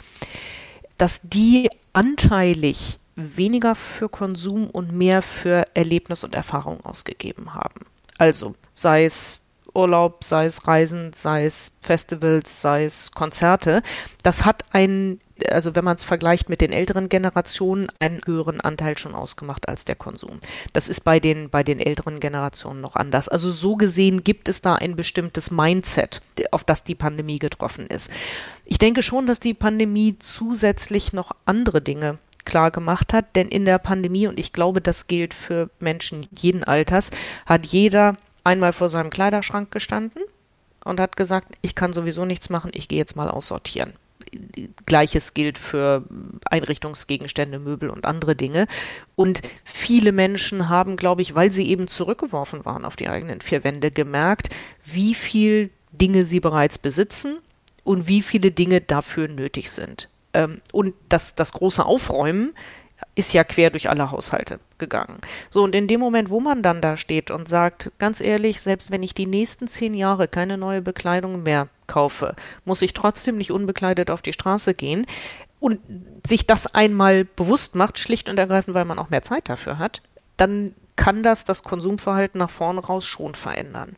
dass 0.97 1.21
die 1.23 1.69
anteilig 1.93 2.99
weniger 3.17 3.75
für 3.75 4.09
Konsum 4.09 4.71
und 4.71 4.93
mehr 4.93 5.21
für 5.21 5.65
Erlebnis 5.75 6.25
und 6.25 6.35
Erfahrung 6.35 6.85
ausgegeben 6.85 7.55
haben. 7.55 7.87
Also 8.19 8.55
sei 8.73 9.05
es 9.05 9.41
Urlaub, 9.75 10.25
sei 10.25 10.47
es 10.47 10.67
Reisen, 10.67 11.13
sei 11.15 11.45
es 11.45 11.73
Festivals, 11.81 12.61
sei 12.61 12.85
es 12.85 13.13
Konzerte. 13.13 13.83
Das 14.23 14.45
hat 14.45 14.65
einen, 14.73 15.21
also 15.51 15.75
wenn 15.75 15.85
man 15.85 15.97
es 15.97 16.05
vergleicht 16.05 16.49
mit 16.49 16.61
den 16.61 16.73
älteren 16.73 17.09
Generationen, 17.09 17.89
einen 17.99 18.21
höheren 18.25 18.61
Anteil 18.61 18.99
schon 18.99 19.15
ausgemacht 19.15 19.69
als 19.69 19.85
der 19.85 19.97
Konsum. 19.97 20.41
Das 20.73 20.89
ist 20.89 21.03
bei 21.03 21.21
den, 21.21 21.51
bei 21.51 21.63
den 21.63 21.81
älteren 21.81 22.21
Generationen 22.21 22.81
noch 22.81 22.97
anders. 22.97 23.29
Also 23.29 23.51
so 23.51 23.77
gesehen 23.77 24.25
gibt 24.25 24.49
es 24.49 24.61
da 24.61 24.75
ein 24.75 24.97
bestimmtes 24.97 25.51
Mindset, 25.51 26.21
auf 26.51 26.65
das 26.65 26.85
die 26.85 26.95
Pandemie 26.95 27.39
getroffen 27.39 27.87
ist. 27.87 28.11
Ich 28.65 28.79
denke 28.79 29.03
schon, 29.03 29.27
dass 29.27 29.41
die 29.41 29.55
Pandemie 29.55 30.17
zusätzlich 30.19 31.13
noch 31.13 31.33
andere 31.45 31.81
Dinge 31.81 32.19
klar 32.45 32.71
gemacht 32.71 33.13
hat, 33.13 33.37
denn 33.37 33.49
in 33.49 33.65
der 33.65 33.79
Pandemie, 33.79 34.27
und 34.27 34.39
ich 34.39 34.53
glaube, 34.53 34.81
das 34.81 35.07
gilt 35.07 35.35
für 35.35 35.71
Menschen 35.79 36.27
jeden 36.33 36.65
Alters, 36.65 37.11
hat 37.47 37.67
jeder 37.67 38.17
einmal 38.45 38.73
vor 38.73 38.89
seinem 38.89 39.11
Kleiderschrank 39.11 39.71
gestanden 39.71 40.23
und 40.85 41.01
hat 41.01 41.17
gesagt, 41.17 41.57
ich 41.63 41.75
kann 41.75 41.93
sowieso 41.93 42.25
nichts 42.25 42.51
machen, 42.51 42.71
ich 42.75 42.89
gehe 42.89 42.99
jetzt 42.99 43.17
mal 43.17 43.29
aussortieren. 43.29 43.93
Gleiches 44.87 45.35
gilt 45.35 45.59
für 45.59 46.05
Einrichtungsgegenstände, 46.45 47.59
Möbel 47.59 47.91
und 47.91 48.07
andere 48.07 48.37
Dinge. 48.37 48.69
Und 49.17 49.43
viele 49.65 50.13
Menschen 50.13 50.69
haben, 50.69 50.97
glaube 50.97 51.23
ich, 51.23 51.35
weil 51.35 51.51
sie 51.51 51.69
eben 51.69 51.89
zurückgeworfen 51.89 52.65
waren 52.65 52.85
auf 52.85 52.97
die 52.97 53.09
eigenen 53.09 53.41
vier 53.41 53.65
Wände, 53.65 53.91
gemerkt, 53.91 54.51
wie 54.85 55.15
viel 55.15 55.71
Dinge 55.93 56.25
sie 56.25 56.39
bereits 56.39 56.79
besitzen 56.79 57.39
und 57.83 58.07
wie 58.07 58.23
viele 58.23 58.53
Dinge 58.53 58.81
dafür 58.81 59.27
nötig 59.27 59.71
sind. 59.71 60.09
Ähm, 60.33 60.61
und 60.73 60.95
das, 61.09 61.35
das 61.35 61.53
große 61.53 61.85
Aufräumen 61.85 62.53
ist 63.15 63.35
ja 63.35 63.45
quer 63.45 63.71
durch 63.71 63.89
alle 63.89 64.11
Haushalte 64.11 64.59
gegangen. 64.79 65.19
So, 65.51 65.63
und 65.63 65.75
in 65.75 65.89
dem 65.89 66.01
Moment, 66.01 66.31
wo 66.31 66.41
man 66.41 66.63
dann 66.63 66.81
da 66.81 66.97
steht 66.97 67.31
und 67.31 67.49
sagt, 67.49 67.91
ganz 67.99 68.21
ehrlich, 68.21 68.61
selbst 68.61 68.91
wenn 68.91 69.03
ich 69.03 69.15
die 69.15 69.27
nächsten 69.27 69.69
zehn 69.69 69.95
Jahre 69.95 70.29
keine 70.29 70.57
neue 70.57 70.83
Bekleidung 70.83 71.43
mehr 71.43 71.69
kaufe, 71.87 72.35
muss 72.65 72.83
ich 72.83 72.95
trotzdem 72.95 73.37
nicht 73.37 73.51
unbekleidet 73.51 74.11
auf 74.11 74.23
die 74.23 74.33
Straße 74.33 74.75
gehen 74.75 75.07
und 75.59 75.79
sich 76.27 76.47
das 76.47 76.67
einmal 76.67 77.25
bewusst 77.25 77.75
macht, 77.75 77.99
schlicht 77.99 78.29
und 78.29 78.39
ergreifend, 78.39 78.75
weil 78.75 78.85
man 78.85 78.99
auch 78.99 79.11
mehr 79.11 79.23
Zeit 79.23 79.49
dafür 79.49 79.79
hat, 79.79 80.03
dann 80.37 80.75
kann 80.97 81.23
das 81.23 81.45
das 81.45 81.63
Konsumverhalten 81.63 82.39
nach 82.39 82.51
vorne 82.51 82.81
raus 82.81 83.07
schon 83.07 83.35
verändern. 83.35 83.97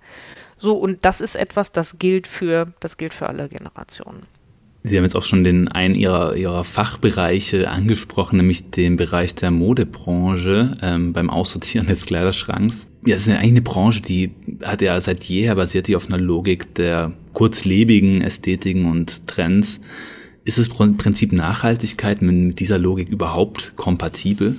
So, 0.57 0.77
und 0.77 1.05
das 1.05 1.21
ist 1.21 1.35
etwas, 1.35 1.73
das 1.73 1.99
gilt 1.99 2.27
für, 2.27 2.73
das 2.81 2.97
gilt 2.97 3.13
für 3.13 3.29
alle 3.29 3.49
Generationen. 3.49 4.27
Sie 4.85 4.97
haben 4.97 5.05
jetzt 5.05 5.15
auch 5.15 5.23
schon 5.23 5.45
den 5.45 5.69
einen 5.69 5.95
ihrer, 5.95 6.35
ihrer 6.35 6.65
Fachbereiche 6.65 7.71
angesprochen, 7.71 8.39
nämlich 8.39 8.71
den 8.71 8.97
Bereich 8.97 9.35
der 9.35 9.53
Modebranche 9.53 10.73
ähm, 10.83 11.13
beim 11.13 11.31
Aussortieren 11.31 11.87
des 11.87 12.05
Kleiderschranks. 12.05 12.89
Ja, 13.07 13.15
das 13.15 13.23
ist 13.23 13.29
ja 13.29 13.37
eigentlich 13.37 13.51
eine 13.51 13.63
Branche, 13.63 14.01
die 14.01 14.33
hat 14.65 14.83
ja 14.83 15.01
seit 15.01 15.23
jeher 15.25 15.55
basiert 15.55 15.87
die 15.87 15.95
auf 15.95 16.09
einer 16.09 16.19
Logik 16.19 16.75
der 16.75 17.13
kurzlebigen 17.33 18.23
Ästhetiken 18.23 18.87
und 18.87 19.29
Trends. 19.29 19.81
Ist 20.45 20.59
das 20.59 20.69
Prinzip 20.69 21.33
Nachhaltigkeit 21.33 22.21
mit 22.21 22.59
dieser 22.59 22.79
Logik 22.79 23.09
überhaupt 23.09 23.75
kompatibel? 23.77 24.57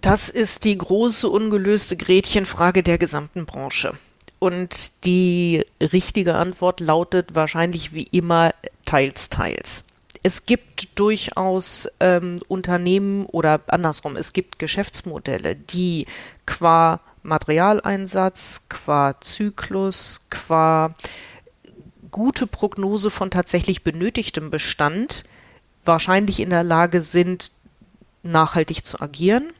Das 0.00 0.28
ist 0.28 0.64
die 0.64 0.76
große 0.76 1.28
ungelöste 1.28 1.96
Gretchenfrage 1.96 2.82
der 2.82 2.98
gesamten 2.98 3.46
Branche. 3.46 3.92
Und 4.40 5.04
die 5.04 5.64
richtige 5.80 6.34
Antwort 6.34 6.80
lautet 6.80 7.34
wahrscheinlich 7.34 7.92
wie 7.92 8.04
immer 8.04 8.52
teils, 8.90 9.28
teils. 9.28 9.84
Es 10.24 10.46
gibt 10.46 10.98
durchaus 10.98 11.88
ähm, 12.00 12.40
Unternehmen 12.48 13.24
oder 13.26 13.60
andersrum, 13.68 14.16
es 14.16 14.32
gibt 14.32 14.58
Geschäftsmodelle, 14.58 15.54
die 15.54 16.06
qua 16.44 17.00
Materialeinsatz, 17.22 18.62
qua 18.68 19.14
Zyklus, 19.20 20.22
qua 20.28 20.96
gute 22.10 22.48
Prognose 22.48 23.12
von 23.12 23.30
tatsächlich 23.30 23.84
benötigtem 23.84 24.50
Bestand 24.50 25.22
wahrscheinlich 25.84 26.40
in 26.40 26.50
der 26.50 26.64
Lage 26.64 27.00
sind, 27.00 27.52
nachhaltig 28.24 28.84
zu 28.84 29.00
agieren. 29.00 29.52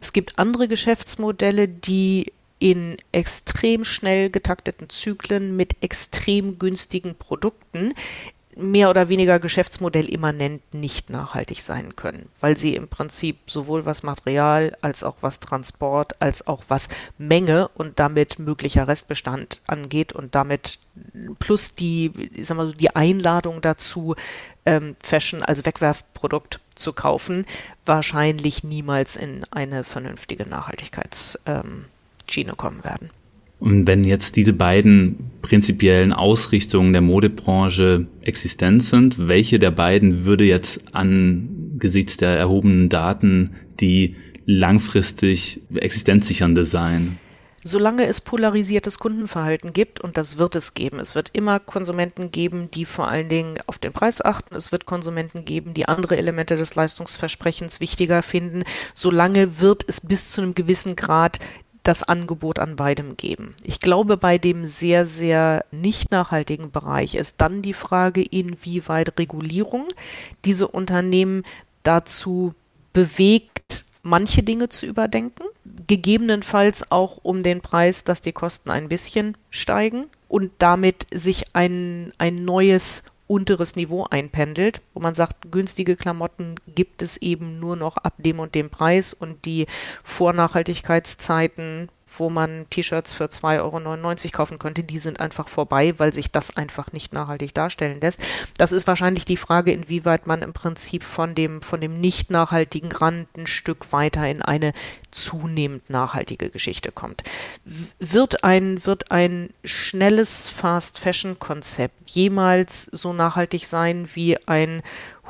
Es 0.00 0.12
gibt 0.12 0.38
andere 0.38 0.68
Geschäftsmodelle, 0.68 1.66
die 1.66 2.32
in 2.60 2.96
extrem 3.10 3.84
schnell 3.84 4.30
getakteten 4.30 4.88
Zyklen 4.88 5.56
mit 5.56 5.82
extrem 5.82 6.60
günstigen 6.60 7.16
Produkten 7.16 7.92
mehr 8.58 8.90
oder 8.90 9.08
weniger 9.08 9.38
Geschäftsmodell 9.38 10.08
immanent 10.08 10.74
nicht 10.74 11.10
nachhaltig 11.10 11.62
sein 11.62 11.94
können, 11.94 12.28
weil 12.40 12.56
sie 12.56 12.74
im 12.74 12.88
Prinzip 12.88 13.38
sowohl 13.46 13.86
was 13.86 14.02
Material 14.02 14.76
als 14.80 15.04
auch 15.04 15.16
was 15.20 15.38
Transport 15.38 16.20
als 16.20 16.46
auch 16.46 16.64
was 16.68 16.88
Menge 17.18 17.68
und 17.74 18.00
damit 18.00 18.38
möglicher 18.38 18.88
Restbestand 18.88 19.60
angeht 19.66 20.12
und 20.12 20.34
damit 20.34 20.80
plus 21.38 21.76
die, 21.76 22.12
ich 22.34 22.46
sag 22.48 22.56
mal 22.56 22.66
so, 22.66 22.72
die 22.72 22.94
Einladung 22.96 23.60
dazu, 23.60 24.16
ähm, 24.66 24.96
Fashion 25.02 25.42
als 25.42 25.64
Wegwerfprodukt 25.64 26.60
zu 26.74 26.92
kaufen, 26.92 27.46
wahrscheinlich 27.86 28.64
niemals 28.64 29.14
in 29.16 29.44
eine 29.50 29.84
vernünftige 29.84 30.48
Nachhaltigkeits 30.48 31.38
ähm, 31.46 31.84
kommen 32.56 32.84
werden. 32.84 33.10
Und 33.60 33.86
wenn 33.86 34.04
jetzt 34.04 34.36
diese 34.36 34.52
beiden 34.52 35.30
prinzipiellen 35.42 36.12
Ausrichtungen 36.12 36.92
der 36.92 37.02
Modebranche 37.02 38.06
existent 38.20 38.82
sind, 38.82 39.28
welche 39.28 39.58
der 39.58 39.72
beiden 39.72 40.24
würde 40.24 40.44
jetzt 40.44 40.94
angesichts 40.94 42.16
der 42.18 42.36
erhobenen 42.36 42.88
Daten 42.88 43.50
die 43.80 44.16
langfristig 44.46 45.60
existenzsichernde 45.74 46.64
sein? 46.66 47.18
Solange 47.64 48.06
es 48.06 48.20
polarisiertes 48.20 48.98
Kundenverhalten 48.98 49.72
gibt, 49.72 50.00
und 50.00 50.16
das 50.16 50.38
wird 50.38 50.54
es 50.54 50.74
geben, 50.74 51.00
es 51.00 51.14
wird 51.14 51.30
immer 51.32 51.58
Konsumenten 51.58 52.30
geben, 52.30 52.70
die 52.70 52.84
vor 52.84 53.08
allen 53.08 53.28
Dingen 53.28 53.58
auf 53.66 53.78
den 53.78 53.92
Preis 53.92 54.24
achten, 54.24 54.54
es 54.54 54.70
wird 54.70 54.86
Konsumenten 54.86 55.44
geben, 55.44 55.74
die 55.74 55.86
andere 55.86 56.16
Elemente 56.16 56.56
des 56.56 56.76
Leistungsversprechens 56.76 57.80
wichtiger 57.80 58.22
finden, 58.22 58.62
solange 58.94 59.60
wird 59.60 59.84
es 59.86 60.00
bis 60.00 60.30
zu 60.30 60.40
einem 60.40 60.54
gewissen 60.54 60.94
Grad 60.94 61.40
das 61.82 62.02
Angebot 62.02 62.58
an 62.58 62.76
beidem 62.76 63.16
geben. 63.16 63.54
Ich 63.62 63.80
glaube, 63.80 64.16
bei 64.16 64.38
dem 64.38 64.66
sehr, 64.66 65.06
sehr 65.06 65.64
nicht 65.70 66.10
nachhaltigen 66.10 66.70
Bereich 66.70 67.14
ist 67.14 67.36
dann 67.38 67.62
die 67.62 67.74
Frage, 67.74 68.22
inwieweit 68.22 69.18
Regulierung 69.18 69.88
diese 70.44 70.68
Unternehmen 70.68 71.44
dazu 71.82 72.54
bewegt, 72.92 73.84
manche 74.02 74.42
Dinge 74.42 74.68
zu 74.68 74.86
überdenken, 74.86 75.44
gegebenenfalls 75.86 76.90
auch 76.90 77.18
um 77.22 77.42
den 77.42 77.60
Preis, 77.60 78.04
dass 78.04 78.20
die 78.20 78.32
Kosten 78.32 78.70
ein 78.70 78.88
bisschen 78.88 79.36
steigen 79.50 80.06
und 80.28 80.50
damit 80.58 81.06
sich 81.12 81.54
ein, 81.54 82.12
ein 82.18 82.44
neues 82.44 83.04
unteres 83.28 83.76
Niveau 83.76 84.06
einpendelt, 84.10 84.80
wo 84.92 85.00
man 85.00 85.14
sagt, 85.14 85.52
günstige 85.52 85.94
Klamotten 85.94 86.56
gibt 86.66 87.02
es 87.02 87.16
eben 87.18 87.60
nur 87.60 87.76
noch 87.76 87.96
ab 87.98 88.14
dem 88.18 88.40
und 88.40 88.56
dem 88.56 88.70
Preis 88.70 89.14
und 89.14 89.44
die 89.44 89.66
Vornachhaltigkeitszeiten 90.02 91.88
wo 92.16 92.30
man 92.30 92.66
T-Shirts 92.70 93.12
für 93.12 93.24
2,99 93.24 94.24
Euro 94.24 94.32
kaufen 94.32 94.58
konnte, 94.58 94.84
die 94.84 94.98
sind 94.98 95.20
einfach 95.20 95.48
vorbei, 95.48 95.94
weil 95.98 96.12
sich 96.12 96.30
das 96.30 96.56
einfach 96.56 96.92
nicht 96.92 97.12
nachhaltig 97.12 97.54
darstellen 97.54 98.00
lässt. 98.00 98.20
Das 98.56 98.72
ist 98.72 98.86
wahrscheinlich 98.86 99.24
die 99.24 99.36
Frage, 99.36 99.72
inwieweit 99.72 100.26
man 100.26 100.42
im 100.42 100.52
Prinzip 100.52 101.02
von 101.02 101.34
dem, 101.34 101.62
von 101.62 101.80
dem 101.80 102.00
nicht 102.00 102.30
nachhaltigen 102.30 102.92
Rand 102.92 103.28
ein 103.36 103.46
Stück 103.46 103.92
weiter 103.92 104.28
in 104.28 104.42
eine 104.42 104.72
zunehmend 105.10 105.90
nachhaltige 105.90 106.50
Geschichte 106.50 106.92
kommt. 106.92 107.22
Wird 107.98 108.44
ein, 108.44 108.84
wird 108.84 109.10
ein 109.10 109.50
schnelles 109.64 110.48
Fast-Fashion-Konzept 110.48 112.10
jemals 112.10 112.84
so 112.84 113.12
nachhaltig 113.12 113.66
sein 113.66 114.08
wie 114.14 114.36
ein 114.46 114.82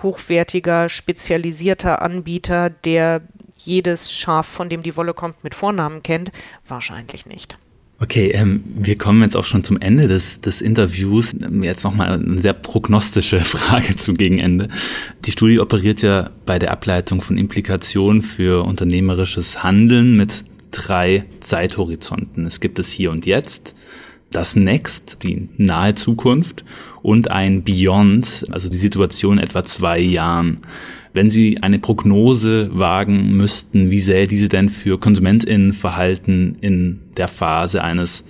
hochwertiger, 0.03 0.89
spezialisierter 0.89 2.03
Anbieter, 2.03 2.71
der 2.71 3.23
jedes 3.59 4.13
Schaf, 4.13 4.47
von 4.47 4.69
dem 4.69 4.83
die 4.83 4.97
Wolle 4.97 5.15
kommt, 5.15 5.45
mit 5.45 5.55
Vornamen 5.55 6.03
kennt? 6.03 6.33
Wahrscheinlich 6.67 7.27
nicht. 7.27 7.59
Okay, 8.01 8.31
ähm, 8.31 8.63
wir 8.65 8.97
kommen 8.97 9.23
jetzt 9.23 9.37
auch 9.37 9.45
schon 9.45 9.65
zum 9.65 9.81
Ende 9.81 10.07
des, 10.07 10.41
des 10.41 10.63
Interviews. 10.63 11.35
Jetzt 11.61 11.83
nochmal 11.83 12.13
eine 12.13 12.41
sehr 12.41 12.53
prognostische 12.53 13.41
Frage 13.41 13.97
zu 13.97 14.15
Gegenende. 14.15 14.69
Die 15.25 15.33
Studie 15.33 15.59
operiert 15.59 16.03
ja 16.03 16.31
bei 16.47 16.61
der 16.61 16.71
Ableitung 16.71 17.21
von 17.21 17.37
Implikationen 17.37 18.23
für 18.23 18.65
unternehmerisches 18.65 19.65
Handeln 19.65 20.17
mit 20.17 20.45
drei 20.71 21.25
Zeithorizonten. 21.41 22.47
Es 22.47 22.61
gibt 22.61 22.79
es 22.79 22.91
hier 22.93 23.11
und 23.11 23.27
jetzt, 23.27 23.75
das 24.31 24.55
Next, 24.55 25.25
die 25.25 25.49
nahe 25.57 25.97
Zukunft 25.97 26.65
und 27.03 27.33
ein 27.33 27.65
Beyond, 27.65 28.45
also 28.51 28.69
die 28.69 28.77
Situation 28.77 29.39
etwa 29.39 29.65
zwei 29.65 29.99
Jahren. 29.99 30.61
Wenn 31.19 31.31
Sie 31.31 31.61
eine 31.65 31.81
Prognose 31.81 32.71
wagen 32.79 33.37
müssten, 33.37 33.91
wie 33.91 33.99
sähe 33.99 34.29
diese 34.29 34.49
denn 34.49 34.69
für 34.69 35.01
KonsumentInnenverhalten 35.01 36.59
in 36.61 37.01
der 37.17 37.27
Phase 37.27 37.83
eines 37.83 38.25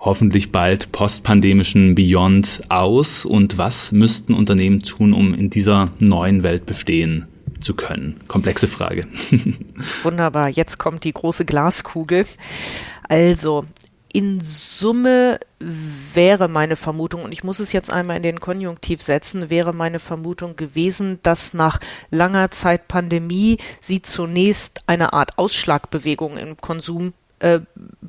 hoffentlich 0.00 0.50
bald 0.50 0.90
postpandemischen 0.90 1.94
Beyond 1.94 2.62
aus 2.68 3.26
und 3.26 3.58
was 3.58 3.92
müssten 3.92 4.34
Unternehmen 4.34 4.80
tun, 4.80 5.12
um 5.12 5.34
in 5.34 5.50
dieser 5.50 5.92
neuen 6.00 6.42
Welt 6.42 6.66
bestehen 6.66 7.26
zu 7.60 7.74
können? 7.74 8.16
Komplexe 8.26 8.66
Frage. 8.66 9.06
Wunderbar, 10.02 10.48
jetzt 10.48 10.78
kommt 10.78 11.04
die 11.04 11.12
große 11.12 11.44
Glaskugel. 11.44 12.26
Also, 13.08 13.66
in 14.12 14.40
Summe 14.42 15.38
wäre 15.58 16.48
meine 16.48 16.76
Vermutung, 16.76 17.24
und 17.24 17.32
ich 17.32 17.44
muss 17.44 17.60
es 17.60 17.72
jetzt 17.72 17.90
einmal 17.90 18.18
in 18.18 18.22
den 18.22 18.40
Konjunktiv 18.40 19.00
setzen, 19.00 19.48
wäre 19.48 19.72
meine 19.72 20.00
Vermutung 20.00 20.56
gewesen, 20.56 21.18
dass 21.22 21.54
nach 21.54 21.80
langer 22.10 22.50
Zeit 22.50 22.88
Pandemie 22.88 23.58
sie 23.80 24.02
zunächst 24.02 24.80
eine 24.86 25.12
Art 25.12 25.38
Ausschlagbewegung 25.38 26.36
im 26.36 26.56
Konsum 26.58 27.14
äh, 27.38 27.60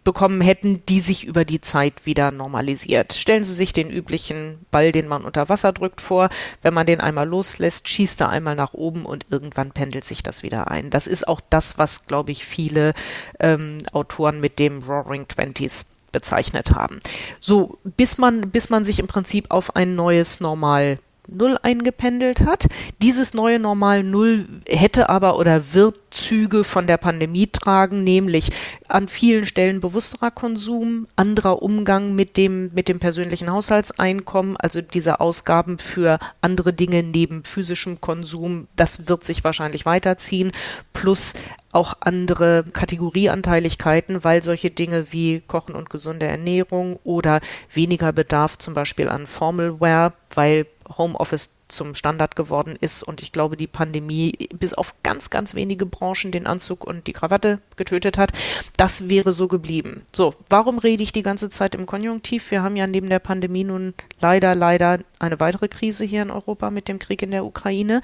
bekommen 0.05 0.39
hätten, 0.39 0.85
die 0.87 1.01
sich 1.01 1.25
über 1.25 1.43
die 1.43 1.59
Zeit 1.59 2.05
wieder 2.05 2.31
normalisiert. 2.31 3.11
Stellen 3.11 3.43
Sie 3.43 3.53
sich 3.53 3.73
den 3.73 3.89
üblichen 3.89 4.65
Ball, 4.71 4.93
den 4.93 5.07
man 5.07 5.25
unter 5.25 5.49
Wasser 5.49 5.73
drückt, 5.73 5.99
vor. 5.99 6.29
Wenn 6.61 6.73
man 6.73 6.85
den 6.85 7.01
einmal 7.01 7.27
loslässt, 7.27 7.89
schießt 7.89 8.21
er 8.21 8.29
einmal 8.29 8.55
nach 8.55 8.73
oben 8.73 9.05
und 9.05 9.25
irgendwann 9.29 9.71
pendelt 9.71 10.05
sich 10.05 10.23
das 10.23 10.43
wieder 10.43 10.71
ein. 10.71 10.89
Das 10.89 11.07
ist 11.07 11.27
auch 11.27 11.41
das, 11.49 11.77
was, 11.77 12.07
glaube 12.07 12.31
ich, 12.31 12.45
viele 12.45 12.93
ähm, 13.41 13.79
Autoren 13.91 14.39
mit 14.39 14.59
dem 14.59 14.81
Roaring 14.83 15.27
Twenties 15.27 15.87
bezeichnet 16.17 16.71
haben. 16.71 16.99
So, 17.39 17.77
bis 17.83 18.17
man, 18.17 18.49
bis 18.49 18.71
man 18.71 18.85
sich 18.85 18.97
im 18.97 19.05
Prinzip 19.05 19.51
auf 19.51 19.75
ein 19.75 19.93
neues 19.93 20.39
Normal 20.39 20.97
Null 21.27 21.57
eingependelt 21.61 22.41
hat. 22.41 22.67
Dieses 23.01 23.33
neue 23.33 23.59
Normal 23.59 24.03
Null 24.03 24.45
hätte 24.67 25.09
aber 25.09 25.37
oder 25.37 25.73
wird 25.73 25.97
Züge 26.11 26.63
von 26.63 26.87
der 26.87 26.97
Pandemie 26.97 27.47
tragen, 27.47 28.03
nämlich 28.03 28.49
an 28.87 29.07
vielen 29.07 29.45
Stellen 29.45 29.81
bewussterer 29.81 30.31
Konsum, 30.31 31.07
anderer 31.15 31.61
Umgang 31.61 32.15
mit 32.15 32.37
dem, 32.37 32.71
mit 32.73 32.87
dem 32.87 32.99
persönlichen 32.99 33.51
Haushaltseinkommen, 33.51 34.57
also 34.57 34.81
diese 34.81 35.19
Ausgaben 35.19 35.79
für 35.79 36.19
andere 36.41 36.73
Dinge 36.73 37.03
neben 37.03 37.43
physischem 37.43 37.99
Konsum, 38.01 38.67
das 38.75 39.07
wird 39.07 39.25
sich 39.25 39.43
wahrscheinlich 39.43 39.85
weiterziehen, 39.85 40.51
plus 40.93 41.33
auch 41.73 41.95
andere 41.99 42.63
Kategorieanteiligkeiten, 42.71 44.23
weil 44.23 44.41
solche 44.41 44.71
Dinge 44.71 45.11
wie 45.11 45.41
Kochen 45.41 45.75
und 45.75 45.89
gesunde 45.89 46.25
Ernährung 46.25 46.99
oder 47.03 47.41
weniger 47.71 48.13
Bedarf 48.13 48.57
zum 48.57 48.73
Beispiel 48.73 49.09
an 49.09 49.27
Formalware, 49.27 50.13
weil 50.33 50.65
Homeoffice 50.97 51.51
zum 51.67 51.95
Standard 51.95 52.35
geworden 52.35 52.77
ist 52.79 53.03
und 53.03 53.21
ich 53.21 53.31
glaube, 53.31 53.57
die 53.57 53.67
Pandemie 53.67 54.49
bis 54.53 54.73
auf 54.73 54.93
ganz, 55.03 55.29
ganz 55.29 55.53
wenige 55.53 55.85
Branchen 55.85 56.31
den 56.31 56.47
Anzug 56.47 56.85
und 56.85 57.07
die 57.07 57.13
Krawatte 57.13 57.59
getötet 57.75 58.17
hat. 58.17 58.31
Das 58.77 59.09
wäre 59.09 59.33
so 59.33 59.47
geblieben. 59.47 60.03
So, 60.13 60.33
warum 60.49 60.77
rede 60.77 61.03
ich 61.03 61.11
die 61.11 61.23
ganze 61.23 61.49
Zeit 61.49 61.75
im 61.75 61.85
Konjunktiv? 61.85 62.51
Wir 62.51 62.63
haben 62.63 62.75
ja 62.75 62.87
neben 62.87 63.09
der 63.09 63.19
Pandemie 63.19 63.63
nun 63.63 63.93
leider, 64.21 64.55
leider 64.55 64.99
eine 65.19 65.39
weitere 65.39 65.67
Krise 65.67 66.05
hier 66.05 66.21
in 66.21 66.31
Europa 66.31 66.69
mit 66.69 66.87
dem 66.87 66.99
Krieg 66.99 67.21
in 67.21 67.31
der 67.31 67.45
Ukraine 67.45 68.01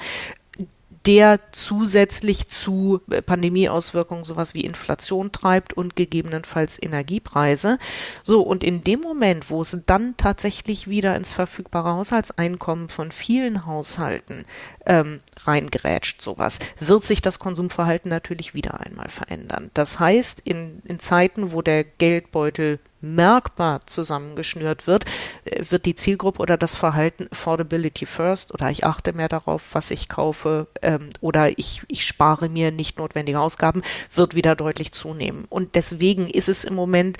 der 1.05 1.39
zusätzlich 1.51 2.47
zu 2.47 3.01
äh, 3.09 3.21
Pandemieauswirkungen 3.21 4.23
sowas 4.23 4.53
wie 4.53 4.61
Inflation 4.61 5.31
treibt 5.31 5.73
und 5.73 5.95
gegebenenfalls 5.95 6.81
Energiepreise. 6.81 7.77
So, 8.23 8.41
und 8.41 8.63
in 8.63 8.81
dem 8.81 9.01
Moment, 9.01 9.49
wo 9.49 9.61
es 9.61 9.77
dann 9.85 10.15
tatsächlich 10.15 10.87
wieder 10.87 11.15
ins 11.15 11.33
verfügbare 11.33 11.93
Haushaltseinkommen 11.93 12.89
von 12.89 13.11
vielen 13.11 13.65
Haushalten 13.65 14.45
ähm, 14.85 15.21
reingrätscht, 15.45 16.21
sowas, 16.21 16.59
wird 16.79 17.03
sich 17.03 17.21
das 17.21 17.39
Konsumverhalten 17.39 18.09
natürlich 18.09 18.53
wieder 18.53 18.79
einmal 18.79 19.09
verändern. 19.09 19.71
Das 19.73 19.99
heißt, 19.99 20.41
in, 20.43 20.81
in 20.85 20.99
Zeiten, 20.99 21.51
wo 21.51 21.61
der 21.61 21.83
Geldbeutel 21.83 22.79
merkbar 23.03 23.81
zusammengeschnürt 23.85 24.87
wird, 24.87 25.05
äh, 25.45 25.63
wird 25.69 25.85
die 25.85 25.95
Zielgruppe 25.95 26.41
oder 26.41 26.57
das 26.57 26.75
Verhalten 26.75 27.27
Affordability 27.31 28.05
First 28.05 28.53
oder 28.53 28.71
ich 28.71 28.85
achte 28.85 29.13
mehr 29.13 29.27
darauf, 29.27 29.75
was 29.75 29.91
ich 29.91 30.07
kaufe 30.07 30.67
ähm, 30.81 31.09
oder 31.19 31.57
ich, 31.59 31.81
ich 31.87 32.05
spare 32.05 32.47
mir 32.47 32.71
nicht 32.71 32.97
notwendige 32.97 33.41
Ausgaben, 33.41 33.83
wird 34.15 34.35
wieder 34.35 34.55
deutlich 34.55 34.93
zunehmen. 34.93 35.45
Und 35.49 35.75
deswegen 35.75 36.29
ist 36.29 36.47
es 36.47 36.63
im 36.63 36.75
Moment 36.75 37.17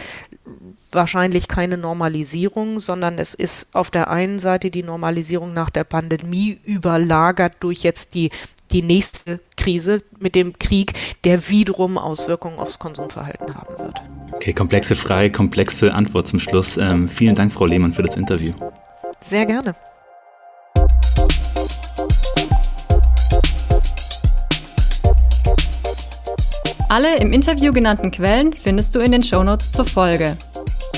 wahrscheinlich 0.91 1.47
keine 1.47 1.77
Normalisierung, 1.77 2.79
sondern 2.79 3.19
es 3.19 3.33
ist 3.33 3.75
auf 3.75 3.91
der 3.91 4.09
einen 4.09 4.39
Seite 4.39 4.71
die 4.71 4.83
Normalisierung 4.83 5.53
nach 5.53 5.69
der 5.69 5.83
Pandemie 5.83 6.59
überlagert 6.63 7.52
durch 7.59 7.83
jetzt 7.83 8.15
die 8.15 8.29
die 8.71 8.81
nächste 8.81 9.39
Krise 9.55 10.01
mit 10.19 10.35
dem 10.35 10.57
Krieg, 10.57 10.93
der 11.23 11.49
wiederum 11.49 11.97
Auswirkungen 11.97 12.57
aufs 12.57 12.79
Konsumverhalten 12.79 13.55
haben 13.55 13.77
wird. 13.77 14.01
Okay, 14.33 14.53
komplexe 14.53 14.95
Frage, 14.95 15.31
komplexe 15.31 15.93
Antwort 15.93 16.27
zum 16.27 16.39
Schluss. 16.39 16.77
Ähm, 16.77 17.07
vielen 17.07 17.35
Dank, 17.35 17.51
Frau 17.51 17.65
Lehmann, 17.65 17.93
für 17.93 18.01
das 18.01 18.17
Interview. 18.17 18.53
Sehr 19.21 19.45
gerne. 19.45 19.75
Alle 26.89 27.17
im 27.17 27.31
Interview 27.33 27.73
genannten 27.73 28.11
Quellen 28.11 28.53
findest 28.53 28.93
du 28.93 28.99
in 28.99 29.11
den 29.11 29.23
Shownotes 29.23 29.71
zur 29.71 29.85
Folge. 29.85 30.37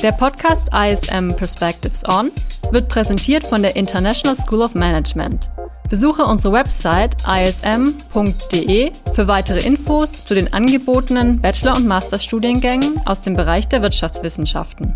Der 0.02 0.12
Podcast 0.12 0.68
ISM 0.74 1.30
Perspectives 1.36 2.04
On 2.08 2.32
wird 2.72 2.90
präsentiert 2.90 3.46
von 3.46 3.62
der 3.62 3.76
International 3.76 4.36
School 4.36 4.62
of 4.62 4.76
Management. 4.76 5.50
Besuche 5.90 6.26
unsere 6.26 6.54
Website 6.54 7.16
ism.de 7.28 8.92
für 9.14 9.28
weitere 9.28 9.60
Infos 9.60 10.26
zu 10.26 10.34
den 10.34 10.52
angebotenen 10.52 11.42
Bachelor- 11.42 11.76
und 11.76 11.88
Masterstudiengängen 11.88 13.02
aus 13.06 13.22
dem 13.22 13.36
Bereich 13.36 13.68
der 13.68 13.84
Wirtschaftswissenschaften. 13.84 14.94